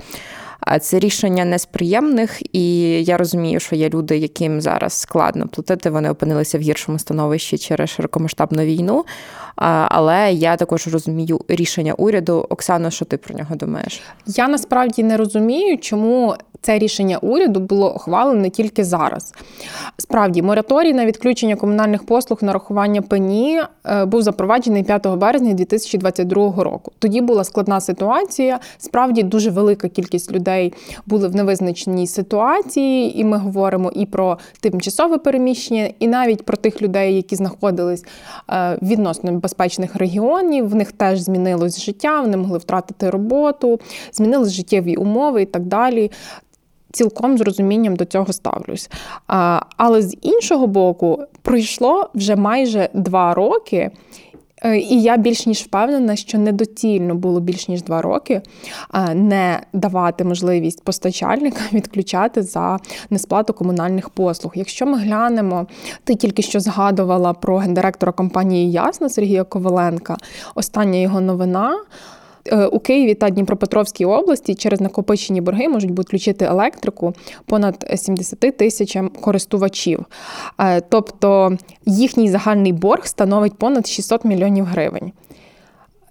Це 0.82 1.00
рішення 1.00 1.46
не 1.46 1.60
з 1.60 1.66
приємних, 1.66 2.56
і 2.56 2.80
я 3.04 3.18
розумію, 3.18 3.60
що 3.60 3.76
є 3.76 3.90
люди, 3.90 4.18
яким 4.18 4.62
зараз 4.62 4.94
складно 4.94 5.48
платити. 5.48 5.90
Вони 5.90 6.10
опинилися 6.10 6.58
в 6.58 6.62
гіршому 6.62 7.00
становищі 7.00 7.58
через 7.58 7.90
широкомасштабну 7.90 8.64
війну. 8.64 9.06
Але 9.90 10.34
я 10.34 10.56
також 10.56 10.88
розумію 10.88 11.42
рішення 11.48 11.94
уряду. 11.94 12.46
Оксано, 12.50 12.92
що 12.92 13.06
ти 13.06 13.18
про 13.18 13.36
нього 13.36 13.56
думаєш? 13.56 14.02
Я 14.26 14.48
насправді 14.48 15.04
не 15.04 15.18
розумію, 15.18 15.78
чому 15.78 16.36
це 16.62 16.80
рішення 16.80 17.18
уряду 17.18 17.60
було 17.60 17.96
ухвалене 17.96 18.50
тільки 18.50 18.84
зараз. 18.84 19.34
Справді, 19.98 20.42
мораторій 20.42 20.94
на 20.94 21.06
відключення 21.06 21.56
комунальних 21.56 22.06
послуг 22.06 22.40
нарахування 22.42 23.02
пені 23.02 23.62
е, 23.86 24.06
був 24.06 24.22
запроваджений 24.22 24.84
5 24.84 25.08
березня 25.08 25.54
2022 25.54 26.64
року. 26.64 26.92
Тоді 27.00 27.22
була 27.22 27.44
складна 27.44 27.82
ситуація. 27.82 28.60
Справді 28.78 29.24
дуже 29.24 29.50
велика 29.50 29.88
кількість 29.88 30.32
людей 30.32 30.47
були 31.06 31.28
в 31.28 31.36
невизначеній 31.36 32.08
ситуації, 32.08 33.20
і 33.20 33.24
ми 33.24 33.38
говоримо 33.38 33.92
і 33.96 34.06
про 34.06 34.38
тимчасове 34.60 35.18
переміщення, 35.18 35.90
і 36.00 36.08
навіть 36.08 36.46
про 36.46 36.58
тих 36.58 36.82
людей, 36.82 37.16
які 37.16 37.36
знаходились 37.36 38.04
е, 38.50 38.78
в 38.82 38.88
відносно 38.88 39.32
безпечних 39.32 39.96
регіонів. 39.96 40.70
В 40.70 40.76
них 40.76 40.92
теж 40.92 41.20
змінилось 41.20 41.82
життя, 41.82 42.22
вони 42.22 42.38
могли 42.38 42.58
втратити 42.58 43.10
роботу, 43.10 43.80
змінились 44.12 44.52
життєві 44.52 44.96
умови 44.96 45.42
і 45.42 45.46
так 45.46 45.66
далі 45.66 46.12
цілком 46.92 47.38
з 47.38 47.42
розумінням 47.42 47.96
до 47.96 48.06
цього 48.06 48.34
ставлюсь. 48.34 48.90
А, 49.28 49.62
Але 49.78 50.02
з 50.02 50.18
іншого 50.22 50.68
боку, 50.68 51.24
пройшло 51.42 52.10
вже 52.14 52.36
майже 52.36 52.90
два 52.94 53.34
роки. 53.34 53.92
Е, 54.64 54.78
і 54.78 55.02
я 55.02 55.18
більш 55.18 55.46
ніж 55.46 55.60
впевнена, 55.60 56.16
що 56.16 56.38
недоцільно 56.38 57.16
було 57.16 57.40
більш 57.40 57.68
ніж 57.68 57.84
два 57.84 58.02
роки 58.02 58.42
не 59.14 59.62
давати 59.74 60.24
можливість 60.24 60.84
постачальникам 60.84 61.68
відключати 61.74 62.44
за 62.44 62.80
несплату 63.10 63.54
комунальних 63.54 64.10
послуг. 64.10 64.52
Якщо 64.56 64.86
ми 64.86 64.98
глянемо, 64.98 65.68
ти 66.04 66.16
тільки 66.16 66.42
що 66.42 66.60
згадувала 66.60 67.34
про 67.34 67.58
гендиректора 67.58 68.12
компанії 68.12 68.72
Ясна 68.72 69.10
Сергія 69.10 69.44
Коваленка. 69.44 70.18
Остання 70.56 71.00
його 71.00 71.22
новина. 71.22 71.80
Е, 72.52 72.66
у 72.66 72.80
Києві 72.80 73.14
та 73.14 73.30
Дніпропетровській 73.30 74.06
області 74.06 74.56
через 74.56 74.82
накопичені 74.82 75.42
борги 75.42 75.70
можуть 75.70 76.00
відключити 76.00 76.46
електрику 76.46 77.14
понад 77.46 77.92
70 77.96 78.58
тисячам 78.58 79.10
користувачів. 79.10 80.06
Е, 80.60 80.82
тобто 80.82 81.58
їхній 81.86 82.30
загальний 82.30 82.74
борг 82.74 83.06
становить 83.08 83.58
понад 83.58 83.88
600 83.88 84.26
мільйонів 84.26 84.66
гривень. 84.66 85.12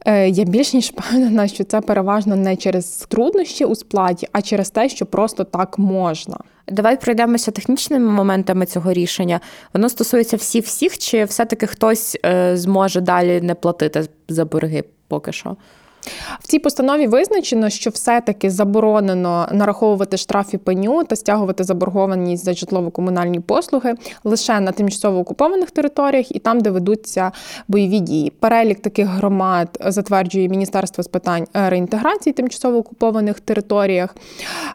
Е, 0.07 0.29
я 0.29 0.45
більш 0.45 0.75
ніж 0.75 0.85
впевнена, 0.87 1.49
що 1.49 1.65
це 1.65 1.81
переважно 1.81 2.37
не 2.37 2.57
через 2.57 3.07
труднощі 3.09 3.65
у 3.65 3.75
сплаті, 3.75 4.29
а 4.33 4.43
через 4.43 4.71
те, 4.71 4.89
що 4.89 5.07
просто 5.07 5.45
так 5.45 5.79
можна. 5.79 6.37
Давай 6.69 7.01
пройдемося 7.01 7.51
технічними 7.51 8.13
моментами 8.13 8.67
цього 8.67 8.93
рішення. 8.93 9.41
Воно 9.75 9.89
стосується 9.89 10.37
всіх 10.37 10.65
всіх, 10.65 10.99
чи 10.99 11.25
все-таки 11.25 11.67
хтось 11.67 12.17
зможе 12.53 13.01
далі 13.01 13.41
не 13.41 13.55
платити 13.55 14.05
за 14.29 14.45
борги 14.45 14.85
поки 15.09 15.33
що? 15.33 15.57
В 16.41 16.47
цій 16.47 16.59
постанові 16.59 17.07
визначено, 17.07 17.71
що 17.71 17.91
все-таки 17.91 18.51
заборонено 18.51 19.49
нараховувати 19.53 20.17
штраф 20.17 20.55
і 20.55 20.57
пеню 20.57 21.05
та 21.05 21.17
стягувати 21.17 21.65
заборгованість 21.65 22.45
за 22.45 22.53
житлово-комунальні 22.53 23.41
послуги 23.41 23.95
лише 24.25 24.61
на 24.61 24.73
тимчасово 24.73 25.19
окупованих 25.19 25.71
територіях 25.71 26.37
і 26.37 26.39
там, 26.39 26.61
де 26.61 26.71
ведуться 26.71 27.33
бойові 27.69 28.01
дії. 28.01 28.33
Перелік 28.41 28.81
таких 28.81 29.07
громад 29.07 29.69
затверджує 29.87 30.49
Міністерство 30.49 31.05
з 31.05 31.09
питань 31.09 31.47
реінтеграції 31.53 32.33
тимчасово 32.33 32.79
окупованих 32.79 33.41
територіях. 33.41 34.17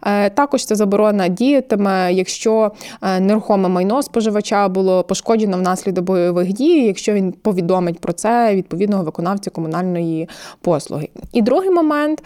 Е, 0.04 0.30
також 0.30 0.66
ця 0.66 0.76
заборона 0.76 1.28
діятиме, 1.28 2.14
якщо 2.14 2.72
е, 3.02 3.20
нерухоме 3.20 3.70
майно 3.70 4.04
споживача 4.04 4.68
було 4.68 5.04
пошкоджено 5.04 5.58
внаслідок 5.58 6.06
бойових 6.06 6.54
дій, 6.54 6.86
якщо 6.86 7.14
він 7.14 7.32
повідомить 7.32 8.00
про 8.00 8.14
це 8.14 8.56
відповідного 8.56 9.04
виконавця 9.04 9.50
комунальної 9.50 10.30
послуги. 10.62 11.10
І 11.34 11.42
другий 11.42 11.70
момент 11.70 12.24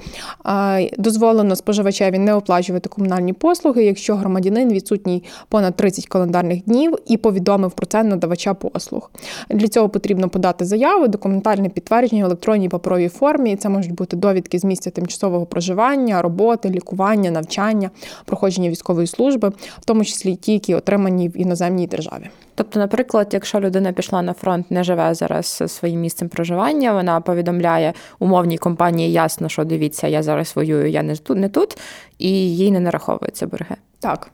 дозволено 0.97 1.55
споживачеві 1.55 2.19
не 2.19 2.33
оплачувати 2.33 2.89
комунальні 2.89 3.33
послуги, 3.33 3.85
якщо 3.85 4.15
громадянин 4.15 4.73
відсутній 4.73 5.23
понад 5.49 5.75
30 5.75 6.07
календарних 6.07 6.63
днів 6.63 6.97
і 7.07 7.17
повідомив 7.17 7.71
про 7.71 7.85
це 7.85 8.03
надавача 8.03 8.53
послуг. 8.53 9.11
Для 9.49 9.67
цього 9.67 9.89
потрібно 9.89 10.29
подати 10.29 10.65
заяву, 10.65 11.07
документальне 11.07 11.69
підтвердження 11.69 12.23
в 12.23 12.25
електронній 12.25 12.69
паперовій 12.69 13.09
формі. 13.09 13.55
Це 13.55 13.69
можуть 13.69 13.93
бути 13.93 14.17
довідки 14.17 14.59
з 14.59 14.63
місця 14.63 14.89
тимчасового 14.89 15.45
проживання, 15.45 16.21
роботи, 16.21 16.69
лікування, 16.69 17.31
навчання, 17.31 17.89
проходження 18.25 18.69
військової 18.69 19.07
служби, 19.07 19.49
в 19.79 19.85
тому 19.85 20.05
числі 20.05 20.35
ті, 20.35 20.53
які 20.53 20.75
отримані 20.75 21.29
в 21.29 21.41
іноземній 21.41 21.87
державі. 21.87 22.29
Тобто, 22.55 22.79
наприклад, 22.79 23.29
якщо 23.31 23.59
людина 23.59 23.91
пішла 23.91 24.21
на 24.21 24.33
фронт, 24.33 24.71
не 24.71 24.83
живе 24.83 25.13
зараз 25.13 25.63
своїм 25.67 26.01
місцем 26.01 26.29
проживання, 26.29 26.93
вона 26.93 27.21
повідомляє 27.21 27.93
умовній 28.19 28.57
компанії 28.57 29.11
ясно, 29.11 29.49
що 29.49 29.63
дивіться, 29.63 30.07
я 30.07 30.23
зараз 30.23 30.55
воюю, 30.55 30.89
я 30.89 31.03
не 31.03 31.15
тут, 31.15 31.37
не 31.37 31.49
тут, 31.49 31.77
і 32.17 32.55
їй 32.55 32.71
не 32.71 32.79
нараховуються 32.79 33.47
борги. 33.47 33.75
Так. 33.99 34.29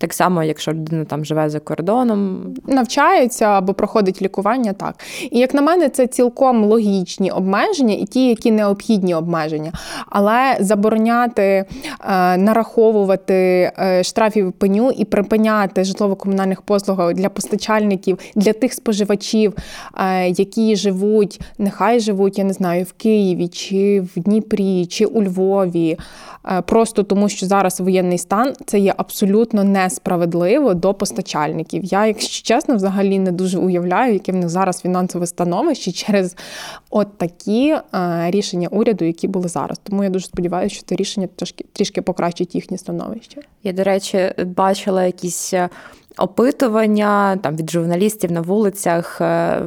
Так 0.00 0.14
само, 0.14 0.42
якщо 0.44 0.72
людина 0.72 1.04
там 1.04 1.24
живе 1.24 1.50
за 1.50 1.60
кордоном, 1.60 2.40
навчається 2.66 3.44
або 3.44 3.74
проходить 3.74 4.22
лікування, 4.22 4.72
так. 4.72 4.94
І 5.30 5.38
як 5.38 5.54
на 5.54 5.62
мене, 5.62 5.88
це 5.88 6.06
цілком 6.06 6.64
логічні 6.64 7.30
обмеження 7.30 7.94
і 7.94 8.04
ті, 8.04 8.28
які 8.28 8.50
необхідні 8.50 9.14
обмеження. 9.14 9.72
Але 10.06 10.56
забороняти, 10.60 11.42
е, 11.42 11.64
нараховувати 12.36 13.34
е, 13.78 14.02
штрафів 14.04 14.52
пеню 14.52 14.90
і 14.90 15.04
припиняти 15.04 15.84
житлово-комунальних 15.84 16.62
послуг 16.62 17.12
для 17.14 17.28
постачальників, 17.28 18.18
для 18.34 18.52
тих 18.52 18.72
споживачів, 18.72 19.54
е, 19.96 20.28
які 20.28 20.76
живуть, 20.76 21.40
нехай 21.58 22.00
живуть, 22.00 22.38
я 22.38 22.44
не 22.44 22.52
знаю, 22.52 22.84
в 22.84 22.92
Києві, 22.92 23.48
чи 23.48 24.00
в 24.00 24.20
Дніпрі, 24.20 24.86
чи 24.86 25.04
у 25.04 25.22
Львові. 25.22 25.98
Просто 26.66 27.02
тому, 27.02 27.28
що 27.28 27.46
зараз 27.46 27.80
воєнний 27.80 28.18
стан 28.18 28.54
це 28.66 28.78
є 28.78 28.94
абсолютно 28.96 29.64
несправедливо 29.64 30.74
до 30.74 30.94
постачальників. 30.94 31.84
Я, 31.84 32.06
якщо 32.06 32.42
чесно, 32.42 32.76
взагалі 32.76 33.18
не 33.18 33.32
дуже 33.32 33.58
уявляю, 33.58 34.12
яке 34.12 34.32
в 34.32 34.36
них 34.36 34.48
зараз 34.48 34.80
фінансове 34.80 35.26
становище 35.26 35.92
через 35.92 36.36
от 36.90 37.18
такі 37.18 37.76
рішення 38.26 38.68
уряду, 38.68 39.04
які 39.04 39.28
були 39.28 39.48
зараз. 39.48 39.80
Тому 39.82 40.04
я 40.04 40.10
дуже 40.10 40.26
сподіваюся, 40.26 40.74
що 40.74 40.84
це 40.86 40.96
рішення 40.96 41.28
трішки 41.36 41.64
трішки 41.72 42.02
покращить 42.02 42.54
їхнє 42.54 42.78
становище. 42.78 43.40
Я, 43.64 43.72
до 43.72 43.84
речі, 43.84 44.32
бачила 44.46 45.04
якісь 45.04 45.54
опитування 46.18 47.36
там 47.36 47.56
від 47.56 47.70
журналістів 47.70 48.32
на 48.32 48.40
вулицях, 48.40 49.20
е, 49.20 49.62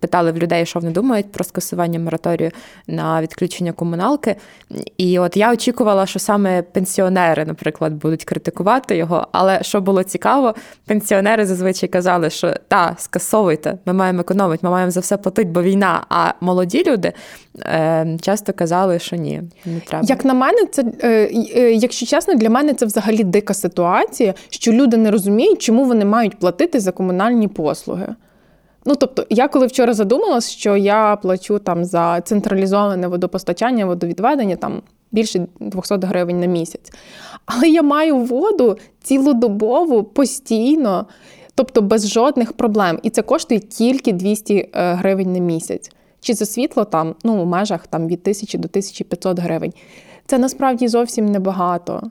питали 0.00 0.32
в 0.32 0.38
людей, 0.38 0.66
що 0.66 0.80
вони 0.80 0.92
думають 0.92 1.32
про 1.32 1.44
скасування 1.44 1.98
мораторію 1.98 2.50
на 2.86 3.22
відключення 3.22 3.72
комуналки. 3.72 4.36
І 4.96 5.18
от 5.18 5.36
я 5.36 5.52
очікувала, 5.52 6.06
що 6.06 6.18
саме 6.18 6.62
пенсіонери, 6.62 7.44
наприклад, 7.44 7.92
будуть 7.92 8.24
критикувати 8.24 8.96
його. 8.96 9.26
Але 9.32 9.62
що 9.62 9.80
було 9.80 10.02
цікаво, 10.02 10.54
пенсіонери 10.86 11.46
зазвичай 11.46 11.88
казали, 11.88 12.30
що 12.30 12.54
та, 12.68 12.96
скасовуйте, 12.98 13.78
ми 13.84 13.92
маємо 13.92 14.20
економити, 14.20 14.60
ми 14.62 14.70
маємо 14.70 14.90
за 14.90 15.00
все 15.00 15.16
платити, 15.16 15.50
бо 15.50 15.62
війна. 15.62 16.06
А 16.08 16.32
молоді 16.40 16.84
люди 16.86 17.12
е, 17.60 18.18
часто 18.22 18.52
казали, 18.52 18.98
що 18.98 19.16
ні, 19.16 19.42
не 19.64 19.80
треба. 19.80 20.04
Як 20.08 20.24
на 20.24 20.34
мене, 20.34 20.66
це 20.72 20.84
е, 21.02 21.72
якщо 21.72 22.06
чесно, 22.06 22.34
для 22.34 22.50
мене 22.50 22.74
це 22.74 22.86
взагалі 22.86 23.24
дика 23.24 23.54
ситуація, 23.54 24.34
що 24.50 24.72
люди 24.72 24.96
не 24.96 25.10
розуміють, 25.10 25.62
чому 25.62 25.79
вони 25.84 26.04
мають 26.04 26.38
платити 26.38 26.80
за 26.80 26.92
комунальні 26.92 27.48
послуги. 27.48 28.14
Ну, 28.84 28.94
тобто, 28.94 29.26
я 29.30 29.48
коли 29.48 29.66
вчора 29.66 29.94
задумалась, 29.94 30.50
що 30.50 30.76
я 30.76 31.16
плачу 31.16 31.58
там 31.58 31.84
за 31.84 32.20
централізоване 32.20 33.08
водопостачання, 33.08 33.86
водовідведення 33.86 34.56
там 34.56 34.82
більше 35.12 35.46
200 35.60 35.94
гривень 35.94 36.40
на 36.40 36.46
місяць. 36.46 36.92
Але 37.46 37.68
я 37.68 37.82
маю 37.82 38.16
воду 38.16 38.78
цілодобово, 39.02 40.04
постійно, 40.04 41.06
тобто 41.54 41.82
без 41.82 42.08
жодних 42.08 42.52
проблем. 42.52 42.98
І 43.02 43.10
це 43.10 43.22
коштує 43.22 43.60
тільки 43.60 44.12
200 44.12 44.54
е, 44.74 44.92
гривень 44.94 45.32
на 45.32 45.38
місяць. 45.38 45.90
Чи 46.20 46.34
за 46.34 46.46
світло 46.46 46.84
там 46.84 47.14
ну, 47.24 47.42
в 47.42 47.46
межах 47.46 47.86
там, 47.86 48.06
від 48.06 48.20
1000 48.20 48.58
до 48.58 48.68
1500 48.68 49.38
гривень. 49.38 49.72
Це 50.26 50.38
насправді 50.38 50.88
зовсім 50.88 51.26
небагато. 51.26 52.02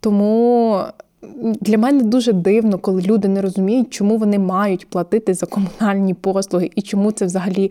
Тому 0.00 0.80
для 1.60 1.78
мене 1.78 2.02
дуже 2.02 2.32
дивно, 2.32 2.78
коли 2.78 3.02
люди 3.02 3.28
не 3.28 3.42
розуміють, 3.42 3.90
чому 3.90 4.16
вони 4.16 4.38
мають 4.38 4.90
платити 4.90 5.34
за 5.34 5.46
комунальні 5.46 6.14
послуги 6.14 6.70
і 6.74 6.82
чому 6.82 7.12
це 7.12 7.24
взагалі 7.24 7.70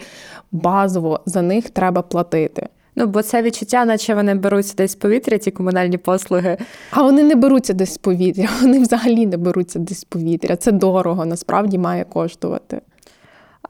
базово 0.51 1.19
за 1.25 1.41
них 1.41 1.69
треба 1.69 2.01
платити. 2.01 2.67
Ну, 2.95 3.07
бо 3.07 3.21
це 3.21 3.41
відчуття, 3.41 3.85
наче 3.85 4.15
вони 4.15 4.35
беруться 4.35 4.73
десь 4.77 4.91
з 4.91 4.95
повітря, 4.95 5.37
ці 5.37 5.51
комунальні 5.51 5.97
послуги. 5.97 6.57
А 6.91 7.01
вони 7.01 7.23
не 7.23 7.35
беруться 7.35 7.73
десь 7.73 7.93
з 7.93 7.97
повітря, 7.97 8.49
вони 8.61 8.79
взагалі 8.79 9.25
не 9.25 9.37
беруться 9.37 9.79
десь 9.79 9.99
з 9.99 10.03
повітря. 10.03 10.55
Це 10.55 10.71
дорого, 10.71 11.25
насправді 11.25 11.77
має 11.77 12.03
коштувати. 12.03 12.81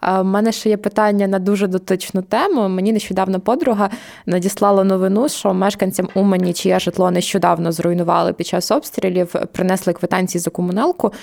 У 0.08 0.24
мене 0.24 0.52
ще 0.52 0.70
є 0.70 0.78
питання 0.78 1.28
на 1.28 1.40
дуже 1.40 1.68
дотичну 1.68 2.22
тему. 2.22 2.70
Мені 2.70 2.94
нещодавно 2.94 3.40
подруга 3.40 3.90
надіслала 4.26 4.84
новину, 4.84 5.30
що 5.30 5.54
мешканцям 5.54 6.10
Умані, 6.14 6.54
чиє 6.54 6.80
житло 6.80 7.12
нещодавно 7.12 7.72
зруйнували 7.72 8.34
під 8.34 8.48
час 8.48 8.72
обстрілів, 8.72 9.36
принесли 9.52 9.94
квитанції 9.94 10.42
за 10.42 10.50
комуналку. 10.50 11.14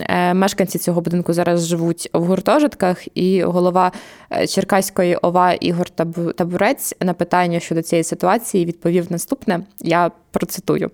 Е, 0.00 0.34
мешканці 0.34 0.78
цього 0.78 1.00
будинку 1.00 1.32
зараз 1.32 1.66
живуть 1.66 2.10
в 2.12 2.24
гуртожитках, 2.24 2.98
і 3.14 3.42
голова 3.42 3.92
е, 4.32 4.46
Черкаської 4.46 5.16
ОВА 5.16 5.52
Ігор 5.52 5.90
Табурець 6.36 6.94
на 7.00 7.14
питання 7.14 7.60
щодо 7.60 7.82
цієї 7.82 8.04
ситуації 8.04 8.64
відповів 8.64 9.06
наступне: 9.12 9.60
я 9.80 10.10
процитую. 10.30 10.90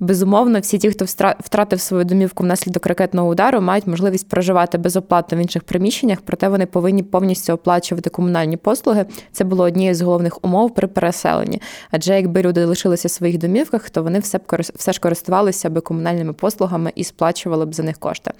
Безумовно, 0.00 0.60
всі 0.60 0.78
ті, 0.78 0.90
хто 0.90 1.04
втратив 1.40 1.80
свою 1.80 2.04
домівку 2.04 2.42
внаслідок 2.42 2.86
ракетного 2.86 3.28
удару, 3.28 3.60
мають 3.60 3.86
можливість 3.86 4.28
проживати 4.28 4.78
безоплатно 4.78 5.38
в 5.38 5.40
інших 5.40 5.62
приміщеннях, 5.62 6.18
проте 6.24 6.48
вони 6.48 6.66
повинні 6.66 7.02
повністю 7.02 7.52
оплачувати 7.52 8.10
комунальні 8.10 8.56
послуги. 8.56 9.06
Це 9.32 9.44
було 9.44 9.64
однією 9.64 9.94
з 9.94 10.00
головних 10.00 10.44
умов 10.44 10.74
при 10.74 10.86
переселенні. 10.86 11.62
Адже 11.90 12.14
якби 12.14 12.42
люди 12.42 12.64
лишилися 12.64 13.08
в 13.08 13.10
своїх 13.10 13.38
домівках, 13.38 13.90
то 13.90 14.02
вони 14.02 14.18
все 14.18 14.38
б 14.38 14.42
все 14.74 14.92
ж 14.92 15.00
користувалися 15.00 15.70
би 15.70 15.80
комунальними 15.80 16.32
послугами 16.32 16.92
і 16.94 17.04
сплачували 17.04 17.66
б 17.66 17.74
за 17.74 17.82
них 17.82 17.98
кошти. 17.98 18.32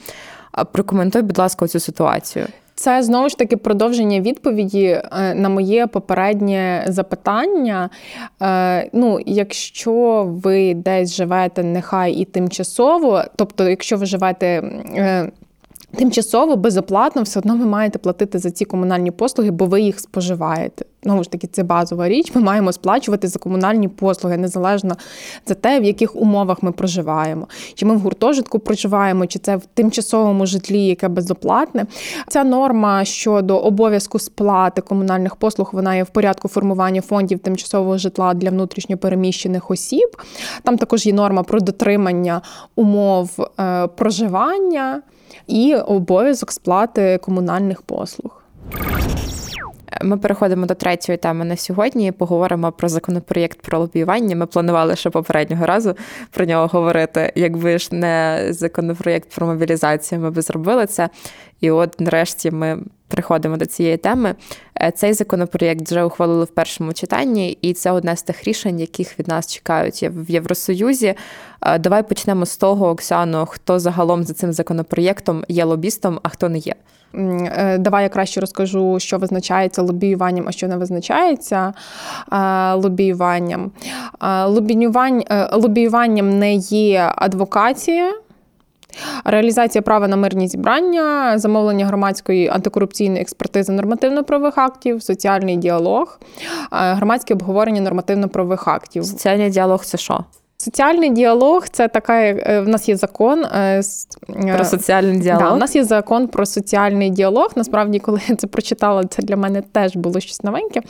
Прокоментуй, 0.72 1.22
будь 1.22 1.38
ласка, 1.38 1.68
цю 1.68 1.80
ситуацію. 1.80 2.46
Це 2.74 3.02
знову 3.02 3.28
ж 3.28 3.38
таки 3.38 3.56
продовження 3.56 4.20
відповіді 4.20 4.84
е, 4.84 5.34
на 5.34 5.48
моє 5.48 5.86
попереднє 5.86 6.84
запитання. 6.88 7.90
Е, 8.42 8.90
ну, 8.92 9.18
якщо 9.26 10.24
ви 10.44 10.74
десь 10.74 11.14
живете, 11.14 11.62
нехай 11.62 12.12
і 12.12 12.24
тимчасово, 12.24 13.22
тобто, 13.36 13.68
якщо 13.68 13.96
ви 13.96 14.06
живете. 14.06 14.62
Тимчасово 15.96 16.56
безоплатно 16.56 17.22
все 17.22 17.38
одно 17.38 17.56
ви 17.56 17.64
маєте 17.64 17.98
платити 17.98 18.38
за 18.38 18.50
ці 18.50 18.64
комунальні 18.64 19.10
послуги, 19.10 19.50
бо 19.50 19.66
ви 19.66 19.80
їх 19.80 20.00
споживаєте 20.00 20.84
знову 21.04 21.22
ж 21.22 21.30
таки, 21.30 21.46
це 21.46 21.62
базова 21.62 22.08
річ. 22.08 22.34
Ми 22.34 22.40
маємо 22.40 22.72
сплачувати 22.72 23.28
за 23.28 23.38
комунальні 23.38 23.88
послуги, 23.88 24.36
незалежно 24.36 24.96
за 25.46 25.54
те, 25.54 25.80
в 25.80 25.84
яких 25.84 26.16
умовах 26.16 26.62
ми 26.62 26.72
проживаємо. 26.72 27.48
Чи 27.74 27.86
ми 27.86 27.96
в 27.96 27.98
гуртожитку 27.98 28.58
проживаємо, 28.58 29.26
чи 29.26 29.38
це 29.38 29.56
в 29.56 29.62
тимчасовому 29.74 30.46
житлі, 30.46 30.86
яке 30.86 31.08
безоплатне. 31.08 31.86
Ця 32.28 32.44
норма 32.44 33.04
щодо 33.04 33.58
обов'язку 33.58 34.18
сплати 34.18 34.80
комунальних 34.80 35.36
послуг, 35.36 35.70
вона 35.72 35.94
є 35.96 36.02
в 36.02 36.10
порядку 36.10 36.48
формування 36.48 37.00
фондів 37.00 37.38
тимчасового 37.38 37.98
житла 37.98 38.34
для 38.34 38.50
внутрішньопереміщених 38.50 39.70
осіб. 39.70 40.08
Там 40.62 40.78
також 40.78 41.06
є 41.06 41.12
норма 41.12 41.42
про 41.42 41.60
дотримання 41.60 42.40
умов 42.76 43.48
е, 43.60 43.86
проживання 43.86 45.02
і 45.46 45.74
обов'язок 45.74 46.52
сплати 46.52 47.18
комунальних 47.18 47.82
послуг. 47.82 48.44
Ми 50.02 50.16
переходимо 50.16 50.66
до 50.66 50.74
третьої 50.74 51.18
теми 51.18 51.44
на 51.44 51.56
сьогодні. 51.56 52.12
Поговоримо 52.12 52.72
про 52.72 52.88
законопроєкт 52.88 53.60
про 53.62 53.78
лобіювання. 53.78 54.36
Ми 54.36 54.46
планували 54.46 54.96
ще 54.96 55.10
попереднього 55.10 55.66
разу 55.66 55.94
про 56.30 56.44
нього 56.44 56.66
говорити. 56.66 57.32
Якби 57.34 57.78
ж 57.78 57.94
не 57.94 58.46
законопроєкт 58.50 59.34
про 59.34 59.46
мобілізацію, 59.46 60.20
ми 60.20 60.30
би 60.30 60.42
зробили 60.42 60.86
це. 60.86 61.08
І 61.60 61.70
от 61.70 62.00
нарешті 62.00 62.50
ми 62.50 62.78
приходимо 63.08 63.56
до 63.56 63.66
цієї 63.66 63.96
теми. 63.96 64.34
Е, 64.80 64.90
цей 64.90 65.12
законопроєкт 65.12 65.90
вже 65.90 66.04
ухвалили 66.04 66.44
в 66.44 66.48
першому 66.48 66.92
читанні, 66.92 67.58
і 67.62 67.72
це 67.72 67.90
одне 67.90 68.16
з 68.16 68.22
тих 68.22 68.44
рішень, 68.44 68.80
яких 68.80 69.18
від 69.18 69.28
нас 69.28 69.46
чекають 69.54 70.02
в 70.02 70.30
Євросоюзі. 70.30 71.14
Е, 71.62 71.78
давай 71.78 72.02
почнемо 72.08 72.46
з 72.46 72.56
того, 72.56 72.88
Оксано, 72.88 73.46
хто 73.46 73.78
загалом 73.78 74.24
за 74.24 74.34
цим 74.34 74.52
законопроєктом 74.52 75.44
є 75.48 75.64
лобістом, 75.64 76.20
а 76.22 76.28
хто 76.28 76.48
не 76.48 76.58
є. 76.58 76.74
Е, 77.14 77.78
давай 77.78 78.02
я 78.02 78.08
краще 78.08 78.40
розкажу, 78.40 79.00
що 79.00 79.18
визначається 79.18 79.82
лобіюванням, 79.82 80.44
а 80.48 80.52
що 80.52 80.68
не 80.68 80.76
визначається 80.76 81.72
лобіюванням. 82.74 83.72
Лобіюванням 85.52 86.38
не 86.38 86.54
є 86.54 87.12
адвокація. 87.16 88.12
Реалізація 89.24 89.82
права 89.82 90.08
на 90.08 90.16
мирні 90.16 90.48
зібрання, 90.48 91.38
замовлення 91.38 91.86
громадської 91.86 92.48
антикорупційної 92.48 93.22
експертизи 93.22 93.72
нормативно-правових 93.72 94.58
актів, 94.58 95.02
соціальний 95.02 95.56
діалог, 95.56 96.20
громадське 96.70 97.34
обговорення 97.34 97.80
нормативно-правових 97.80 98.68
актів. 98.68 99.04
Соціальний 99.04 99.50
діалог 99.50 99.84
це 99.84 99.98
що? 99.98 100.24
Соціальний 100.56 101.10
діалог 101.10 101.68
це 101.68 101.88
така, 101.88 102.22
е, 102.22 102.60
в 102.60 102.68
нас 102.68 102.88
є 102.88 102.96
закон 102.96 103.44
е, 103.44 103.82
е, 104.30 104.54
про 104.56 104.64
соціальний 104.64 105.18
діалог. 105.18 105.42
Да, 105.42 105.54
У 105.54 105.56
нас 105.56 105.76
є 105.76 105.84
закон 105.84 106.28
про 106.28 106.46
соціальний 106.46 107.10
діалог. 107.10 107.52
Насправді, 107.56 107.98
коли 107.98 108.20
я 108.28 108.36
це 108.36 108.46
прочитала, 108.46 109.04
це 109.04 109.22
для 109.22 109.36
мене 109.36 109.62
теж 109.72 109.96
було 109.96 110.20
щось 110.20 110.42
новеньке. 110.42 110.80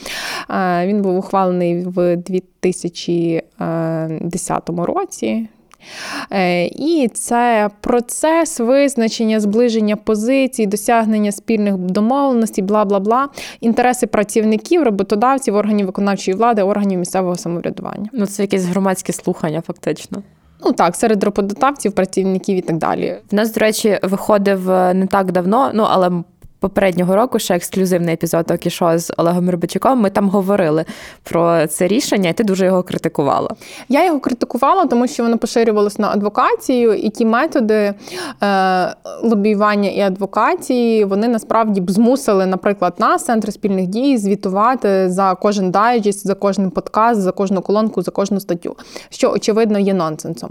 Він 0.86 1.02
був 1.02 1.16
ухвалений 1.16 1.84
в 1.84 2.16
2010 2.16 4.68
році. 4.68 5.48
Е, 6.31 6.64
і 6.64 7.11
це 7.14 7.70
процес 7.81 8.61
визначення, 8.61 9.40
зближення 9.40 9.97
позицій, 9.97 10.66
досягнення 10.66 11.33
спільних 11.33 11.77
домовленостей, 11.77 12.64
бла 12.64 12.85
бла 12.85 13.01
бла, 13.01 13.29
інтереси 13.61 14.07
працівників, 14.07 14.83
роботодавців, 14.83 15.55
органів 15.55 15.87
виконавчої 15.87 16.37
влади, 16.37 16.62
органів 16.62 16.99
місцевого 16.99 17.37
самоврядування. 17.37 18.11
Ну 18.12 18.27
це 18.27 18.42
якесь 18.42 18.64
громадське 18.64 19.12
слухання, 19.12 19.61
фактично. 19.61 20.23
Ну 20.64 20.73
так, 20.73 20.97
серед 20.97 21.25
роботодавців, 21.25 21.92
працівників 21.92 22.57
і 22.57 22.61
так 22.61 22.77
далі. 22.77 23.16
В 23.31 23.35
нас, 23.35 23.55
до 23.55 23.61
речі, 23.61 23.99
виходив 24.03 24.70
е, 24.70 24.94
не 24.94 25.07
так 25.07 25.33
давно, 25.33 25.70
ну 25.75 25.87
але 25.90 26.11
попереднього 26.64 27.16
року 27.16 27.38
ще 27.38 27.55
ексклюзивний 27.55 28.14
епізод 28.14 28.50
Окішо 28.50 28.98
з 28.98 29.12
Олегом 29.16 29.50
Рибачуком. 29.50 30.00
Ми 30.00 30.11
там 30.11 30.29
говорили 30.29 30.85
про 31.22 31.66
це 31.66 31.87
рішення, 31.87 32.31
і 32.31 32.33
ти 32.33 32.44
дуже 32.44 32.66
його 32.66 32.83
критикувала. 32.83 33.50
Я 33.88 34.07
його 34.07 34.20
критикувала, 34.20 34.87
тому 34.87 35.09
що 35.09 35.22
воно 35.22 35.38
поширювалося 35.38 36.03
на 36.03 36.11
адвокацію, 36.11 36.94
і 36.94 37.11
ті 37.11 37.24
методи 37.24 37.94
е, 38.42 38.94
лобіювання 39.22 39.90
і 39.90 40.00
адвокації 40.00 41.05
вони 41.05 41.29
насправді 41.29 41.81
б 41.81 41.90
змусили, 41.90 42.46
наприклад, 42.46 42.94
нас, 42.98 43.24
центр 43.24 43.53
спільних 43.53 43.87
дій, 43.87 44.18
звітувати 44.18 45.11
за 45.11 45.35
кожен 45.35 45.70
дайджест, 45.70 46.27
за 46.27 46.35
кожен 46.35 46.70
подкаст, 46.70 47.20
за 47.20 47.33
кожну 47.33 47.62
колонку, 47.62 48.03
за 48.03 48.11
кожну 48.11 48.40
статтю, 48.40 48.77
що 49.11 49.31
очевидно 49.31 49.79
є 49.79 49.94
нонсенсом. 49.94 50.50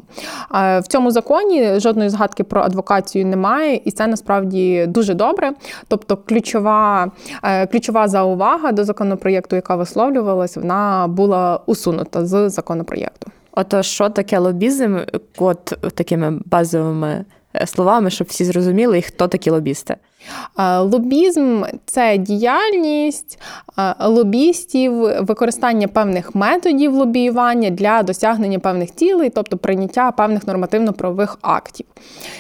Е, 0.56 0.80
в 0.80 0.88
цьому 0.88 1.12
законі 1.12 1.80
жодної 1.80 2.10
згадки 2.10 2.44
про 2.44 2.62
адвокацію 2.62 3.26
немає, 3.26 3.82
і 3.86 3.92
це 3.92 4.08
насправді 4.08 4.86
дуже 4.88 5.14
добре. 5.14 5.52
Тобто 5.88 6.03
Тобто 6.08 6.24
ключова 6.28 7.12
е, 7.44 7.68
ключова 7.68 8.08
заувага 8.08 8.72
до 8.72 8.84
законопроєкту, 8.84 9.56
яка 9.56 9.76
висловлювалась, 9.76 10.58
вона 10.58 11.08
була 11.08 11.60
усунута 11.66 12.26
з 12.26 12.50
законопроєкту. 12.50 13.32
Ото 13.52 13.84
що 13.84 14.10
таке 14.10 14.40
лобізм, 14.40 14.98
от 15.38 15.66
такими 15.96 16.40
базовими 16.46 17.26
е, 17.56 17.68
словами, 17.68 18.10
щоб 18.10 18.28
всі 18.28 18.46
зрозуміли, 18.46 18.98
і 18.98 19.02
хто 19.02 19.28
такі 19.28 19.50
лобісти? 19.50 19.96
Лобізм 20.80 21.64
це 21.86 22.18
діяльність 22.18 23.40
лобістів, 24.00 24.94
використання 25.20 25.88
певних 25.88 26.36
методів 26.36 26.94
лобіювання 26.94 27.70
для 27.70 28.04
досягнення 28.04 28.60
певних 28.60 28.96
цілей, 28.96 29.30
тобто 29.30 29.58
прийняття 29.58 30.12
певних 30.12 30.48
нормативно-правових 30.48 31.38
актів. 31.42 31.86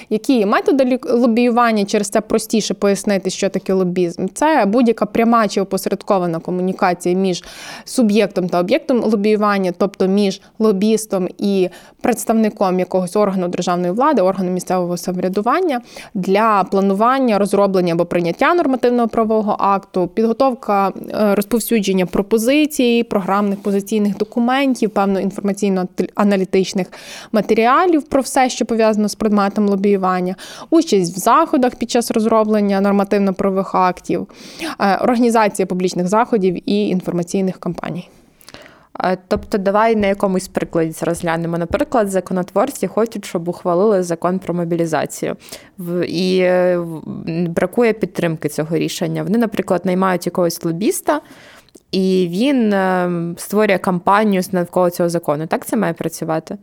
Які 0.09 0.45
методи 0.45 0.99
лобіювання 1.03 1.85
через 1.85 2.09
це 2.09 2.21
простіше 2.21 2.73
пояснити, 2.73 3.29
що 3.29 3.49
таке 3.49 3.73
лобізм? 3.73 4.25
Це 4.33 4.65
будь-яка 4.65 5.05
пряма 5.05 5.47
чи 5.47 5.61
опосередкована 5.61 6.39
комунікація 6.39 7.15
між 7.15 7.43
суб'єктом 7.85 8.49
та 8.49 8.59
об'єктом 8.59 9.03
лобіювання, 9.03 9.73
тобто 9.77 10.07
між 10.07 10.41
лобістом 10.59 11.27
і 11.37 11.69
представником 12.01 12.79
якогось 12.79 13.15
органу 13.15 13.47
державної 13.47 13.93
влади, 13.93 14.21
органу 14.21 14.51
місцевого 14.51 14.97
самоврядування 14.97 15.81
для 16.13 16.63
планування 16.71 17.39
розроблення 17.39 17.72
розроблення 17.73 17.93
або 17.93 18.05
прийняття 18.05 18.53
нормативного 18.53 19.07
правового 19.07 19.55
акту, 19.59 20.07
підготовка 20.07 20.89
е, 20.89 21.35
розповсюдження 21.35 22.05
пропозицій, 22.05 23.03
програмних 23.09 23.59
позиційних 23.59 24.17
документів, 24.17 24.89
певно 24.89 25.19
інформаційно-аналітичних 25.19 26.85
матеріалів 27.31 28.03
про 28.03 28.21
все, 28.21 28.49
що 28.49 28.65
пов'язано 28.65 29.09
з 29.09 29.15
предметом 29.15 29.69
лобіювання, 29.69 30.35
участь 30.69 31.17
в 31.17 31.19
заходах 31.19 31.75
під 31.75 31.91
час 31.91 32.11
розроблення 32.11 32.81
нормативно-правових 32.81 33.75
актів, 33.75 34.27
е, 34.79 34.97
організація 34.97 35.65
публічних 35.65 36.07
заходів 36.07 36.69
і 36.69 36.87
інформаційних 36.87 37.57
кампаній. 37.57 38.09
Тобто, 39.27 39.57
давай 39.57 39.95
на 39.95 40.07
якомусь 40.07 40.47
прикладі 40.47 40.95
розглянемо. 41.01 41.57
Наприклад, 41.57 42.09
законотворці 42.09 42.87
хочуть, 42.87 43.25
щоб 43.25 43.47
ухвалили 43.47 44.03
закон 44.03 44.39
про 44.39 44.53
мобілізацію, 44.53 45.35
і 46.07 46.39
е, 46.39 46.79
бракує 47.47 47.93
підтримки 47.93 48.49
цього 48.49 48.77
рішення. 48.77 49.23
Вони, 49.23 49.37
наприклад, 49.37 49.81
наймають 49.85 50.25
якогось 50.25 50.63
лобіста, 50.63 51.21
і 51.91 52.27
він 52.31 52.73
е, 52.73 53.09
створює 53.37 53.77
кампанію 53.77 54.41
навколо 54.51 54.89
цього 54.89 55.09
закону. 55.09 55.47
Так 55.47 55.65
це 55.65 55.77
має 55.77 55.93
працювати? 55.93 56.57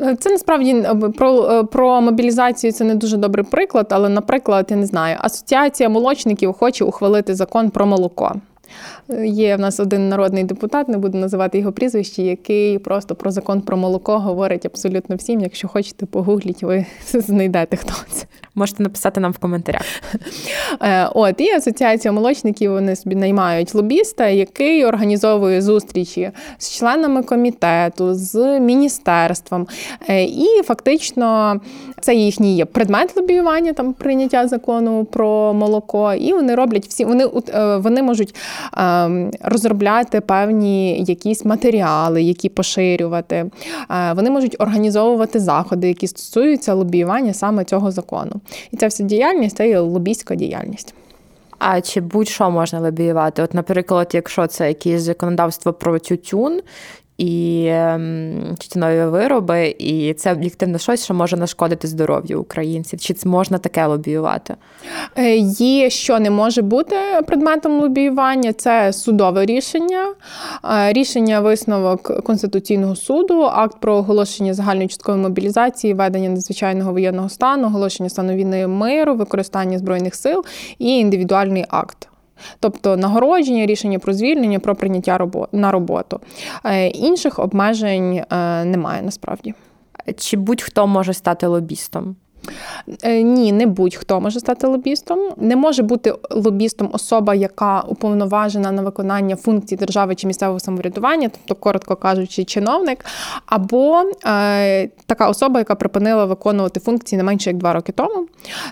Е, 0.00 0.16
це 0.16 0.30
насправді 0.30 0.86
про 1.16 1.64
про 1.64 2.00
мобілізацію 2.00 2.72
це 2.72 2.84
не 2.84 2.94
дуже 2.94 3.16
добрий 3.16 3.44
приклад, 3.44 3.86
але, 3.90 4.08
наприклад, 4.08 4.66
я 4.70 4.76
не 4.76 4.86
знаю, 4.86 5.16
асоціація 5.20 5.88
молочників 5.88 6.52
хоче 6.52 6.84
ухвалити 6.84 7.34
закон 7.34 7.70
про 7.70 7.86
молоко. 7.86 8.34
Є 9.24 9.56
в 9.56 9.60
нас 9.60 9.80
один 9.80 10.08
народний 10.08 10.44
депутат, 10.44 10.88
не 10.88 10.98
буду 10.98 11.18
називати 11.18 11.58
його 11.58 11.72
прізвище, 11.72 12.22
який 12.22 12.78
просто 12.78 13.14
про 13.14 13.30
закон 13.30 13.60
про 13.60 13.76
молоко 13.76 14.18
говорить 14.18 14.66
абсолютно 14.66 15.16
всім. 15.16 15.40
Якщо 15.40 15.68
хочете, 15.68 16.06
погугліть, 16.06 16.62
ви 16.62 16.86
знайдете 17.12 17.76
хто 17.76 17.92
це. 18.10 18.26
Можете 18.54 18.82
написати 18.82 19.20
нам 19.20 19.32
в 19.32 19.38
коментарях. 19.38 19.82
Е, 20.82 21.08
от 21.14 21.40
і 21.40 21.50
асоціація 21.50 22.12
молочників 22.12 22.72
вони 22.72 22.96
собі 22.96 23.16
наймають 23.16 23.74
лобіста, 23.74 24.28
який 24.28 24.84
організовує 24.84 25.62
зустрічі 25.62 26.30
з 26.58 26.78
членами 26.78 27.22
комітету, 27.22 28.14
з 28.14 28.60
міністерством. 28.60 29.66
Е, 30.08 30.24
і 30.24 30.62
фактично 30.64 31.60
це 32.00 32.14
їхній 32.14 32.56
є 32.56 32.64
предмет 32.64 33.16
лобіювання, 33.16 33.72
там 33.72 33.92
прийняття 33.92 34.48
закону 34.48 35.04
про 35.04 35.54
молоко. 35.54 36.14
І 36.14 36.32
вони 36.32 36.54
роблять 36.54 36.86
всі, 36.86 37.04
вони 37.04 37.24
е, 37.54 37.76
вони 37.76 38.02
можуть 38.02 38.34
розробляти 39.40 40.20
певні 40.20 41.02
якісь 41.02 41.44
матеріали, 41.44 42.22
які 42.22 42.48
поширювати. 42.48 43.50
Вони 44.14 44.30
можуть 44.30 44.56
організовувати 44.58 45.40
заходи, 45.40 45.88
які 45.88 46.06
стосуються 46.06 46.74
лобіювання 46.74 47.32
саме 47.34 47.64
цього 47.64 47.90
закону. 47.90 48.32
І 48.70 48.76
ця 48.76 48.86
вся 48.86 49.04
діяльність 49.04 49.56
це 49.56 49.68
є 49.68 49.78
лобійська 49.78 50.34
діяльність. 50.34 50.94
А 51.58 51.80
чи 51.80 52.00
будь-що 52.00 52.50
можна 52.50 52.80
лобіювати? 52.80 53.42
От, 53.42 53.54
наприклад, 53.54 54.10
якщо 54.12 54.46
це 54.46 54.68
якесь 54.68 55.02
законодавство 55.02 55.72
про 55.72 55.98
тютюн, 55.98 56.60
і 57.18 57.66
ем, 57.70 58.54
тютюнові 58.58 59.04
вироби, 59.04 59.76
і 59.78 60.14
це 60.14 60.32
об'єктивно 60.32 60.78
щось, 60.78 61.04
що 61.04 61.14
може 61.14 61.36
нашкодити 61.36 61.88
здоров'ю 61.88 62.40
українців. 62.40 63.00
Чи 63.00 63.14
це 63.14 63.28
можна 63.28 63.58
таке 63.58 63.86
лобіювати? 63.86 64.54
Е, 65.16 65.36
є, 65.36 65.90
що 65.90 66.20
не 66.20 66.30
може 66.30 66.62
бути 66.62 66.96
предметом 67.26 67.80
лобіювання, 67.80 68.52
це 68.52 68.92
судове 68.92 69.46
рішення, 69.46 70.06
е, 70.64 70.92
рішення 70.92 71.40
висновок 71.40 72.24
Конституційного 72.24 72.96
суду, 72.96 73.42
акт 73.42 73.76
про 73.80 73.94
оголошення 73.94 74.54
загальної 74.54 74.88
часткової 74.88 75.22
мобілізації, 75.22 75.94
ведення 75.94 76.28
надзвичайного 76.28 76.92
воєнного 76.92 77.28
стану, 77.28 77.66
оголошення 77.66 78.08
стану 78.08 78.34
війни 78.34 78.66
миру, 78.66 79.14
використання 79.14 79.78
збройних 79.78 80.14
сил 80.14 80.44
і 80.78 80.98
індивідуальний 80.98 81.64
акт. 81.68 82.08
Тобто 82.60 82.96
нагородження, 82.96 83.66
рішення 83.66 83.98
про 83.98 84.12
звільнення, 84.12 84.58
про 84.58 84.74
прийняття 84.74 85.28
на 85.52 85.72
роботу. 85.72 86.20
Е, 86.64 86.88
інших 86.88 87.38
обмежень 87.38 88.24
е, 88.30 88.64
немає 88.64 89.02
насправді. 89.02 89.54
Чи 90.16 90.36
будь-хто 90.36 90.86
може 90.86 91.12
стати 91.14 91.46
лобістом? 91.46 92.16
Е, 93.02 93.22
ні, 93.22 93.52
не 93.52 93.66
будь-хто 93.66 94.20
може 94.20 94.40
стати 94.40 94.66
лобістом. 94.66 95.18
Не 95.36 95.56
може 95.56 95.82
бути 95.82 96.14
лобістом 96.30 96.90
особа, 96.92 97.34
яка 97.34 97.80
уповноважена 97.80 98.72
на 98.72 98.82
виконання 98.82 99.36
функцій 99.36 99.76
держави 99.76 100.14
чи 100.14 100.26
місцевого 100.26 100.60
самоврядування, 100.60 101.28
тобто, 101.28 101.54
коротко 101.54 101.96
кажучи, 101.96 102.44
чиновник, 102.44 103.04
або 103.46 104.02
е, 104.26 104.88
така 105.06 105.28
особа, 105.28 105.58
яка 105.58 105.74
припинила 105.74 106.24
виконувати 106.24 106.80
функції 106.80 107.16
не 107.16 107.22
менше 107.22 107.50
як 107.50 107.56
два 107.56 107.72
роки 107.72 107.92
тому. 107.92 108.26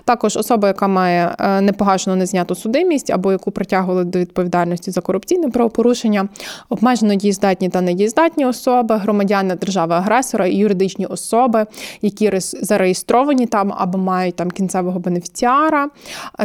Також 0.05 0.37
особа, 0.37 0.67
яка 0.67 0.87
має 0.87 1.35
е, 1.39 1.61
непогашену 1.61 2.15
незняту 2.15 2.55
судимість, 2.55 3.09
або 3.09 3.31
яку 3.31 3.51
притягували 3.51 4.03
до 4.03 4.19
відповідальності 4.19 4.91
за 4.91 5.01
корупційне 5.01 5.49
правопорушення, 5.49 6.27
обмежено 6.69 7.15
дієздатні 7.15 7.69
та 7.69 7.81
недієздатні 7.81 8.45
особи, 8.45 8.95
громадяни 8.95 9.55
держави-агресора 9.55 10.47
і 10.47 10.55
юридичні 10.55 11.05
особи, 11.05 11.65
які 12.01 12.31
зареєстровані 12.39 13.45
там 13.45 13.56
там 13.57 13.73
або 13.77 13.97
мають 13.97 14.35
там 14.35 14.51
кінцевого 14.51 14.99
бенефіціара, 14.99 15.89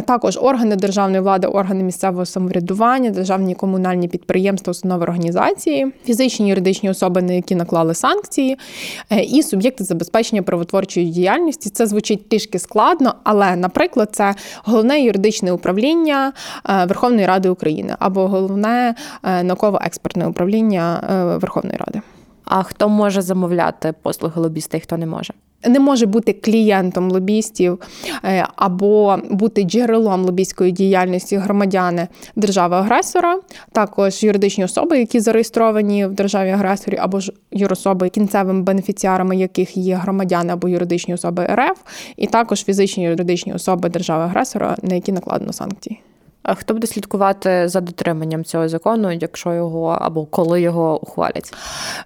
також 0.05 0.37
органи 0.41 0.75
державної 0.75 1.21
влади, 1.21 1.47
органи 1.47 1.83
місцевого 1.83 2.25
самоврядування, 2.25 3.09
державні 3.09 3.55
комунальні 3.55 4.07
підприємства, 4.07 4.71
установи 4.71 5.03
організації, 5.03 5.93
фізичні 6.05 6.49
юридичні 6.49 6.89
особи, 6.89 7.21
на 7.21 7.33
які 7.33 7.55
наклали 7.55 7.93
санкції, 7.93 8.57
е, 9.09 9.21
і 9.21 9.43
суб'єкти 9.43 9.83
забезпечення 9.83 10.41
правотворчої 10.41 11.05
діяльності. 11.05 11.69
Це 11.69 11.85
звучить 11.85 12.29
трішки 12.29 12.59
складно, 12.59 13.15
але, 13.23 13.55
наприклад, 13.55 14.09
це 14.11 14.35
головне 14.63 15.01
юридичне 15.01 15.51
управління 15.51 16.33
е, 16.69 16.85
Верховної 16.85 17.25
Ради 17.25 17.49
України 17.49 17.95
або 17.99 18.27
головне 18.27 18.95
е, 19.23 19.43
науково-експертне 19.43 20.27
управління 20.27 20.99
Верховної 21.41 21.77
Ради. 21.77 22.01
А 22.45 22.63
хто 22.63 22.89
може 22.89 23.21
замовляти 23.21 23.93
послуги 24.01 24.41
лобіста 24.41 24.77
і 24.77 24.79
хто 24.79 24.97
не 24.97 25.05
може? 25.05 25.33
Не 25.67 25.79
може 25.79 26.05
бути 26.05 26.33
клієнтом 26.33 27.11
лобістів 27.11 27.79
е, 28.23 28.47
або 28.55 29.17
бути 29.29 29.63
джерелом 29.63 30.25
лобійської 30.25 30.71
діяльності 30.71 31.37
громадяни 31.37 32.07
держави-агресора, 32.35 33.39
також 33.71 34.23
юридичні 34.23 34.65
особи, 34.65 34.99
які 34.99 35.19
зареєстровані 35.19 36.05
в 36.05 36.11
державі-агресорі, 36.13 36.97
або 36.97 37.19
ж 37.19 37.33
юрособи, 37.51 38.09
кінцевими 38.09 38.61
бенефіціарами 38.61 39.35
яких 39.37 39.77
є 39.77 39.95
громадяни 39.95 40.53
або 40.53 40.67
юридичні 40.67 41.13
особи 41.13 41.45
РФ, 41.45 41.79
і 42.17 42.27
також 42.27 42.63
фізичні 42.63 43.03
юридичні 43.03 43.53
особи 43.53 43.89
держави-агресора, 43.89 44.77
на 44.81 44.95
які 44.95 45.11
накладено 45.11 45.53
санкції. 45.53 45.99
А 46.43 46.53
хто 46.53 46.73
буде 46.73 46.87
слідкувати 46.87 47.67
за 47.67 47.81
дотриманням 47.81 48.43
цього 48.43 48.69
закону, 48.69 49.11
якщо 49.11 49.53
його 49.53 49.97
або 50.01 50.25
коли 50.25 50.61
його 50.61 51.01
ухвалять? 51.01 51.53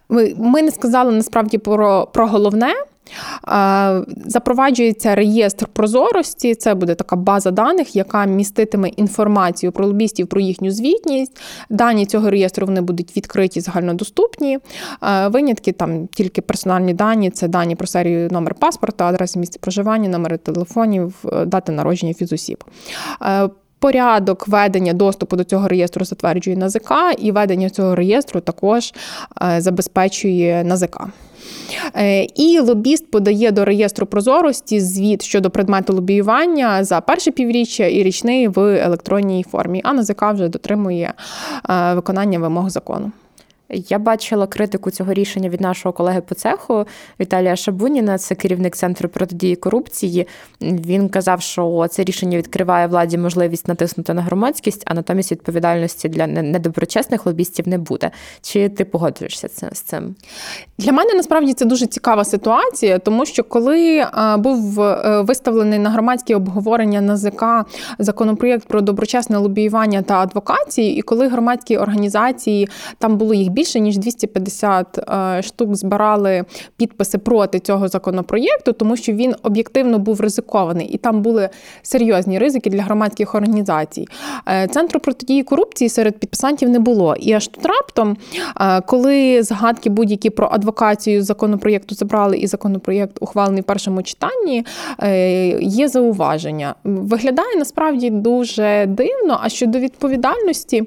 Ми 0.10 0.34
ми 0.38 0.62
не 0.62 0.72
сказали 0.72 1.12
насправді 1.12 1.58
про, 1.58 2.08
про 2.14 2.28
головне. 2.28 2.74
Запроваджується 4.26 5.16
реєстр 5.16 5.68
прозорості. 5.68 6.56
Це 6.56 6.76
буде 6.76 6.96
така 6.96 7.16
база 7.16 7.52
даних, 7.52 7.96
яка 7.96 8.26
міститиме 8.26 8.90
інформацію 8.90 9.72
про 9.72 9.86
лобістів, 9.86 10.28
про 10.28 10.42
їхню 10.42 10.72
звітність. 10.72 11.42
Дані 11.70 12.06
цього 12.06 12.30
реєстру 12.30 12.68
вони 12.68 12.82
будуть 12.82 13.18
відкриті, 13.18 13.62
загальнодоступні. 13.62 14.60
Винятки 15.28 15.72
там 15.72 16.08
тільки 16.08 16.42
персональні 16.42 16.94
дані, 16.94 17.30
це 17.30 17.48
дані 17.48 17.76
про 17.76 17.88
серію 17.88 18.30
номер 18.32 18.56
паспорта, 18.56 19.06
адреси 19.06 19.40
місця 19.40 19.60
проживання, 19.62 20.10
номери 20.10 20.38
телефонів, 20.38 21.16
е, 21.34 21.46
дати 21.46 21.72
народження 21.72 22.14
фізосіб. 22.14 22.64
Е, 23.78 23.80
порядок 23.80 24.48
ведення 24.48 24.94
доступу 24.94 25.36
до 25.36 25.44
цього 25.44 25.68
реєстру 25.68 26.06
затверджує 26.06 26.58
НАЗК, 26.58 26.92
і 27.18 27.32
ведення 27.32 27.70
цього 27.70 27.96
реєстру 27.96 28.42
також 28.42 28.94
е, 29.42 29.62
забезпечує 29.62 30.64
НАЗК. 30.64 31.02
І 32.36 32.60
лобіст 32.60 33.12
подає 33.12 33.52
до 33.52 33.66
реєстру 33.66 34.06
прозорості 34.08 34.80
звіт 34.80 35.24
щодо 35.24 35.50
предмету 35.50 35.94
лобіювання 35.94 36.84
за 36.84 37.02
перше 37.02 37.32
півріччя 37.32 37.86
і 37.86 38.04
річний 38.04 38.48
в 38.48 38.60
електронній 38.60 39.44
формі. 39.44 39.82
А 39.84 39.94
НАЗК 39.94 40.24
вже 40.34 40.50
дотримує 40.50 41.14
виконання 41.94 42.40
вимог 42.40 42.70
закону. 42.70 43.12
Я 43.70 44.00
бачила 44.00 44.48
критику 44.48 44.92
цього 44.92 45.14
рішення 45.14 45.50
від 45.50 45.62
нашого 45.62 45.94
колеги 45.94 46.22
по 46.22 46.36
цеху 46.36 46.86
Віталія 47.20 47.56
Шабуніна, 47.56 48.18
це 48.18 48.36
керівник 48.36 48.76
центру 48.76 49.10
протидії 49.10 49.56
корупції. 49.56 50.28
Він 50.62 51.10
казав, 51.10 51.42
що 51.42 51.88
це 51.90 52.04
рішення 52.04 52.38
відкриває 52.38 52.88
владі 52.88 53.18
можливість 53.18 53.68
натиснути 53.68 54.14
на 54.14 54.22
громадськість, 54.22 54.84
а 54.86 54.94
натомість 54.94 55.32
відповідальності 55.32 56.10
для 56.10 56.28
недоброчесних 56.28 57.26
лобістів 57.26 57.68
не 57.68 57.78
буде. 57.78 58.12
Чи 58.42 58.70
ти 58.70 58.86
погоджуєшся 58.86 59.50
з 59.72 59.82
цим? 59.82 60.16
Для 60.78 60.92
мене 60.92 61.14
насправді 61.14 61.54
це 61.54 61.66
дуже 61.66 61.86
цікава 61.86 62.26
ситуація, 62.26 63.00
тому 63.00 63.26
що 63.26 63.44
коли 63.44 64.06
був 64.38 64.82
е, 64.82 65.22
виставлений 65.22 65.80
на 65.80 65.90
громадське 65.90 66.36
обговорення 66.36 67.02
НАЗК 67.02 67.44
законопроєкт 68.00 68.68
про 68.68 68.82
доброчесне 68.82 69.38
лобіювання 69.38 70.02
та 70.02 70.16
адвокації, 70.20 70.98
і 70.98 71.02
коли 71.02 71.28
громадські 71.28 71.78
організації 71.78 72.70
там 72.98 73.18
було 73.18 73.34
їх 73.34 73.50
більше 73.58 73.80
ніж 73.80 73.98
250 73.98 74.98
е, 74.98 75.42
штук 75.42 75.76
збирали 75.76 76.46
підписи 76.78 77.18
проти 77.18 77.60
цього 77.60 77.88
законопроєкту, 77.88 78.74
тому 78.74 78.98
що 78.98 79.14
він 79.14 79.36
об'єктивно 79.44 80.00
був 80.00 80.22
ризикований, 80.22 80.88
і 80.88 80.98
там 80.98 81.22
були 81.22 81.50
серйозні 81.82 82.40
ризики 82.40 82.70
для 82.70 82.82
громадських 82.82 83.36
організацій. 83.36 84.08
Е, 84.48 84.68
Центру 84.68 85.00
протидії 85.00 85.44
корупції 85.44 85.90
серед 85.90 86.20
підписантів 86.20 86.70
не 86.70 86.80
було. 86.80 87.16
І 87.16 87.34
аж 87.34 87.48
тут 87.48 87.66
раптом, 87.66 88.18
е, 88.62 88.82
коли 88.82 89.44
згадки 89.44 89.90
будь-які 89.90 90.30
про 90.30 90.50
адвокацію 90.52 91.24
законопроєкту 91.24 91.96
забрали, 91.96 92.38
і 92.38 92.48
законопроєкт 92.48 93.18
ухвалений 93.22 93.62
в 93.62 93.66
першому 93.66 94.04
читанні, 94.04 94.66
є 95.62 95.88
зауваження. 95.88 96.76
Виглядає 96.84 97.56
насправді 97.56 98.10
дуже 98.10 98.86
дивно. 98.86 99.40
А 99.42 99.50
щодо 99.50 99.80
відповідальності. 99.80 100.84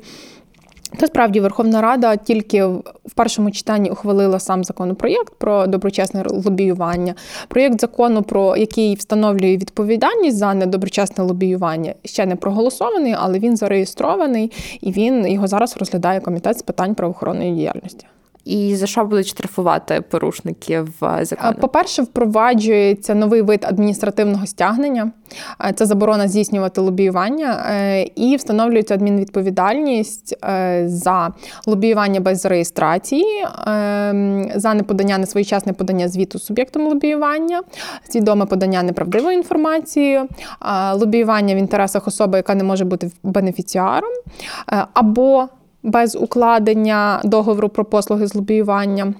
Та 0.98 1.06
справді 1.06 1.40
Верховна 1.40 1.80
Рада 1.80 2.16
тільки 2.16 2.64
в 2.64 3.14
першому 3.14 3.50
читанні 3.50 3.90
ухвалила 3.90 4.38
сам 4.38 4.64
законопроєкт 4.64 5.34
про 5.38 5.66
доброчесне 5.66 6.24
лобіювання. 6.26 7.14
Проєкт 7.48 7.80
закону, 7.80 8.22
про 8.22 8.56
який 8.56 8.94
встановлює 8.94 9.56
відповідальність 9.56 10.36
за 10.36 10.54
недоброчесне 10.54 11.24
лобіювання, 11.24 11.94
ще 12.04 12.26
не 12.26 12.36
проголосований, 12.36 13.14
але 13.18 13.38
він 13.38 13.56
зареєстрований 13.56 14.52
і 14.80 14.92
він 14.92 15.26
його 15.26 15.46
зараз 15.46 15.76
розглядає 15.76 16.20
комітет 16.20 16.58
з 16.58 16.62
питань 16.62 16.94
правоохоронної 16.94 17.52
діяльності. 17.52 18.06
І 18.44 18.76
за 18.76 18.86
що 18.86 19.04
будуть 19.04 19.26
штрафувати 19.26 20.00
порушників 20.00 20.88
закону? 21.20 21.54
По-перше, 21.60 22.02
впроваджується 22.02 23.14
новий 23.14 23.42
вид 23.42 23.64
адміністративного 23.68 24.46
стягнення. 24.46 25.12
Це 25.74 25.86
заборона 25.86 26.28
здійснювати 26.28 26.80
лобіювання, 26.80 27.66
е, 27.70 28.02
і 28.02 28.36
встановлюється 28.36 28.94
адмінвідповідальність 28.94 30.36
е, 30.44 30.82
за 30.88 31.32
лобіювання 31.66 32.20
без 32.20 32.46
реєстрації, 32.46 33.44
е, 33.66 34.52
за 34.54 34.74
неподання 34.74 35.18
несвоєчасне 35.18 35.72
подання 35.72 36.08
звіту 36.08 36.38
суб'єктом 36.38 36.86
лобіювання, 36.86 37.62
свідоме 38.08 38.46
подання 38.46 38.82
неправдивої 38.82 39.36
інформації, 39.36 40.20
лобіювання 40.92 41.54
в 41.54 41.58
інтересах 41.58 42.08
особи, 42.08 42.36
яка 42.36 42.54
не 42.54 42.64
може 42.64 42.84
бути 42.84 43.10
бенефіціаром, 43.22 44.12
або 44.94 45.48
без 45.82 46.16
укладення 46.16 47.20
договору 47.24 47.68
про 47.68 47.84
послуги 47.84 48.26
з 48.26 48.34
лобіювання. 48.34 49.14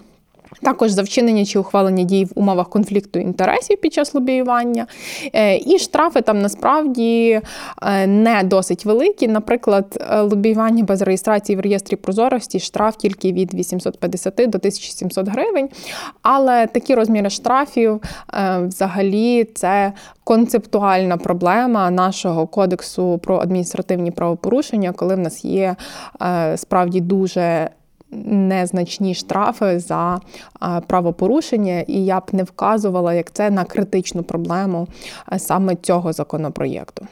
Також 0.62 0.90
за 0.90 1.02
вчинення 1.02 1.44
чи 1.44 1.58
ухвалення 1.58 2.04
дій 2.04 2.24
в 2.24 2.30
умовах 2.34 2.68
конфлікту 2.68 3.18
інтересів 3.18 3.80
під 3.80 3.92
час 3.92 4.14
лобіювання. 4.14 4.86
Е, 5.32 5.56
і 5.56 5.78
штрафи 5.78 6.20
там 6.20 6.42
насправді 6.42 7.40
е, 7.82 8.06
не 8.06 8.42
досить 8.44 8.84
великі. 8.84 9.28
Наприклад, 9.28 10.06
е, 10.10 10.20
лобіювання 10.20 10.84
без 10.84 11.02
реєстрації 11.02 11.56
в 11.56 11.60
реєстрі 11.60 11.96
прозорості 11.96 12.60
штраф 12.60 12.96
тільки 12.96 13.32
від 13.32 13.54
850 13.54 14.34
до 14.36 14.58
1700 14.58 15.28
гривень. 15.28 15.68
Але 16.22 16.66
такі 16.66 16.94
розміри 16.94 17.30
штрафів 17.30 18.00
взагалі 18.62 19.44
це 19.54 19.92
концептуальна 20.24 21.16
проблема 21.16 21.90
нашого 21.90 22.46
кодексу 22.46 23.18
про 23.18 23.38
адміністративні 23.38 24.10
правопорушення, 24.10 24.92
коли 24.92 25.14
в 25.14 25.18
нас 25.18 25.44
є 25.44 25.76
справді 26.56 27.00
дуже 27.00 27.70
незначні 28.12 29.14
штрафи 29.14 29.78
за 29.78 30.20
правопорушення, 30.86 31.80
і 31.80 32.04
я 32.04 32.20
б 32.20 32.24
не 32.32 32.42
вказувала 32.42 33.14
як 33.14 33.32
це 33.32 33.50
на 33.50 33.64
критичну 33.64 34.22
проблему 34.22 34.88
саме 35.36 35.76
цього 35.76 36.12
законопроєкту. 36.12 37.06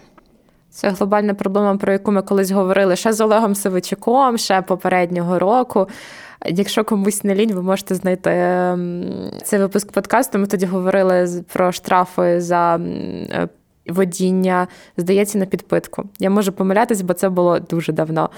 Це 0.70 0.90
глобальна 0.90 1.34
проблема, 1.34 1.76
про 1.76 1.92
яку 1.92 2.12
ми 2.12 2.22
колись 2.22 2.50
говорили 2.50 2.96
ще 2.96 3.12
з 3.12 3.20
Олегом 3.20 3.54
Савичуком, 3.54 4.38
ще 4.38 4.62
попереднього 4.62 5.38
року. 5.38 5.88
Якщо 6.46 6.84
комусь 6.84 7.24
не 7.24 7.34
лінь, 7.34 7.52
ви 7.52 7.62
можете 7.62 7.94
знайти 7.94 8.30
цей 9.44 9.58
випуск 9.58 9.92
подкасту. 9.92 10.38
Ми 10.38 10.46
тоді 10.46 10.66
говорили 10.66 11.44
про 11.52 11.72
штрафи 11.72 12.40
за 12.40 12.76
е, 12.76 13.48
водіння, 13.86 14.66
здається, 14.96 15.38
на 15.38 15.46
підпитку. 15.46 16.04
Я 16.18 16.30
можу 16.30 16.52
помилятись, 16.52 17.02
бо 17.02 17.14
це 17.14 17.28
було 17.28 17.58
дуже 17.58 17.92
давно. 17.92 18.30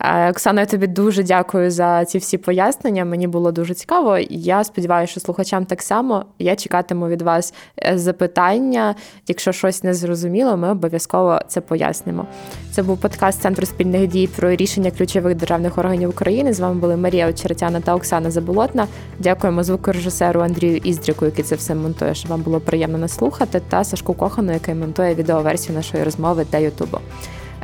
Е, 0.00 0.30
Оксана, 0.30 0.60
я 0.60 0.66
тобі 0.66 0.86
дуже 0.86 1.22
дякую 1.22 1.70
за 1.70 2.04
ці 2.04 2.18
всі 2.18 2.38
пояснення. 2.38 3.04
Мені 3.04 3.26
було 3.26 3.52
дуже 3.52 3.74
цікаво. 3.74 4.18
Я 4.30 4.64
сподіваюся, 4.64 5.10
що 5.10 5.20
слухачам 5.20 5.64
так 5.64 5.82
само 5.82 6.24
я 6.38 6.56
чекатиму 6.56 7.08
від 7.08 7.22
вас 7.22 7.54
е, 7.84 7.98
запитання. 7.98 8.94
Якщо 9.28 9.52
щось 9.52 9.84
не 9.84 9.94
зрозуміло, 9.94 10.56
ми 10.56 10.70
обов'язково 10.70 11.40
це 11.48 11.60
пояснимо. 11.60 12.26
Це 12.70 12.82
був 12.82 12.98
подкаст 12.98 13.42
Центру 13.42 13.66
спільних 13.66 14.06
дій 14.06 14.28
про 14.36 14.50
рішення 14.50 14.90
ключових 14.90 15.34
державних 15.34 15.78
органів 15.78 16.08
України. 16.08 16.52
З 16.52 16.60
вами 16.60 16.74
були 16.80 16.96
Марія 16.96 17.28
Очеретяна 17.28 17.80
та 17.80 17.94
Оксана 17.94 18.30
Заболотна. 18.30 18.86
Дякуємо 19.18 19.62
звукорежисеру 19.62 20.40
Андрію 20.40 20.76
Іздріку, 20.76 21.24
який 21.24 21.44
це 21.44 21.54
все 21.54 21.74
монтує. 21.74 22.14
що 22.14 22.28
Вам 22.28 22.42
було 22.42 22.60
приємно 22.60 22.98
нас 22.98 23.12
слухати, 23.12 23.62
та 23.68 23.84
Сашку 23.84 24.14
Кохану, 24.14 24.52
який 24.52 24.74
монтує 24.74 25.14
відеоверсію 25.14 25.76
нашої 25.76 26.04
розмови 26.04 26.46
для 26.52 26.58
Ютубу. 26.58 26.98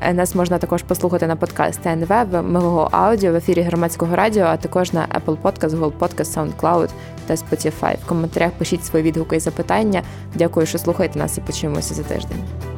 Е, 0.03 0.15
нас 0.15 0.35
можна 0.35 0.59
також 0.59 0.83
послухати 0.83 1.27
на 1.27 1.37
подкаст 1.37 1.81
ТНВ, 1.83 2.09
в 2.31 2.43
Мого 2.43 2.89
Аудіо 2.91 3.33
в 3.33 3.35
ефірі 3.35 3.61
громадського 3.61 4.17
радіо, 4.17 4.45
а 4.45 4.57
також 4.57 4.93
на 4.93 5.07
Apple 5.07 5.37
Podcast, 5.43 5.71
Google 5.71 5.93
Podcast, 5.99 6.53
SoundCloud 6.59 6.89
та 7.27 7.35
Spotify. 7.35 7.97
В 8.05 8.07
коментарях 8.07 8.53
пишіть 8.53 8.85
свої 8.85 9.05
відгуки 9.05 9.37
і 9.37 9.41
запитання. 9.41 10.03
Дякую, 10.35 10.67
що 10.67 10.79
слухаєте 10.79 11.19
нас 11.19 11.39
і 11.39 11.41
почуємося 11.41 11.95
за 11.95 12.03
тиждень. 12.03 12.76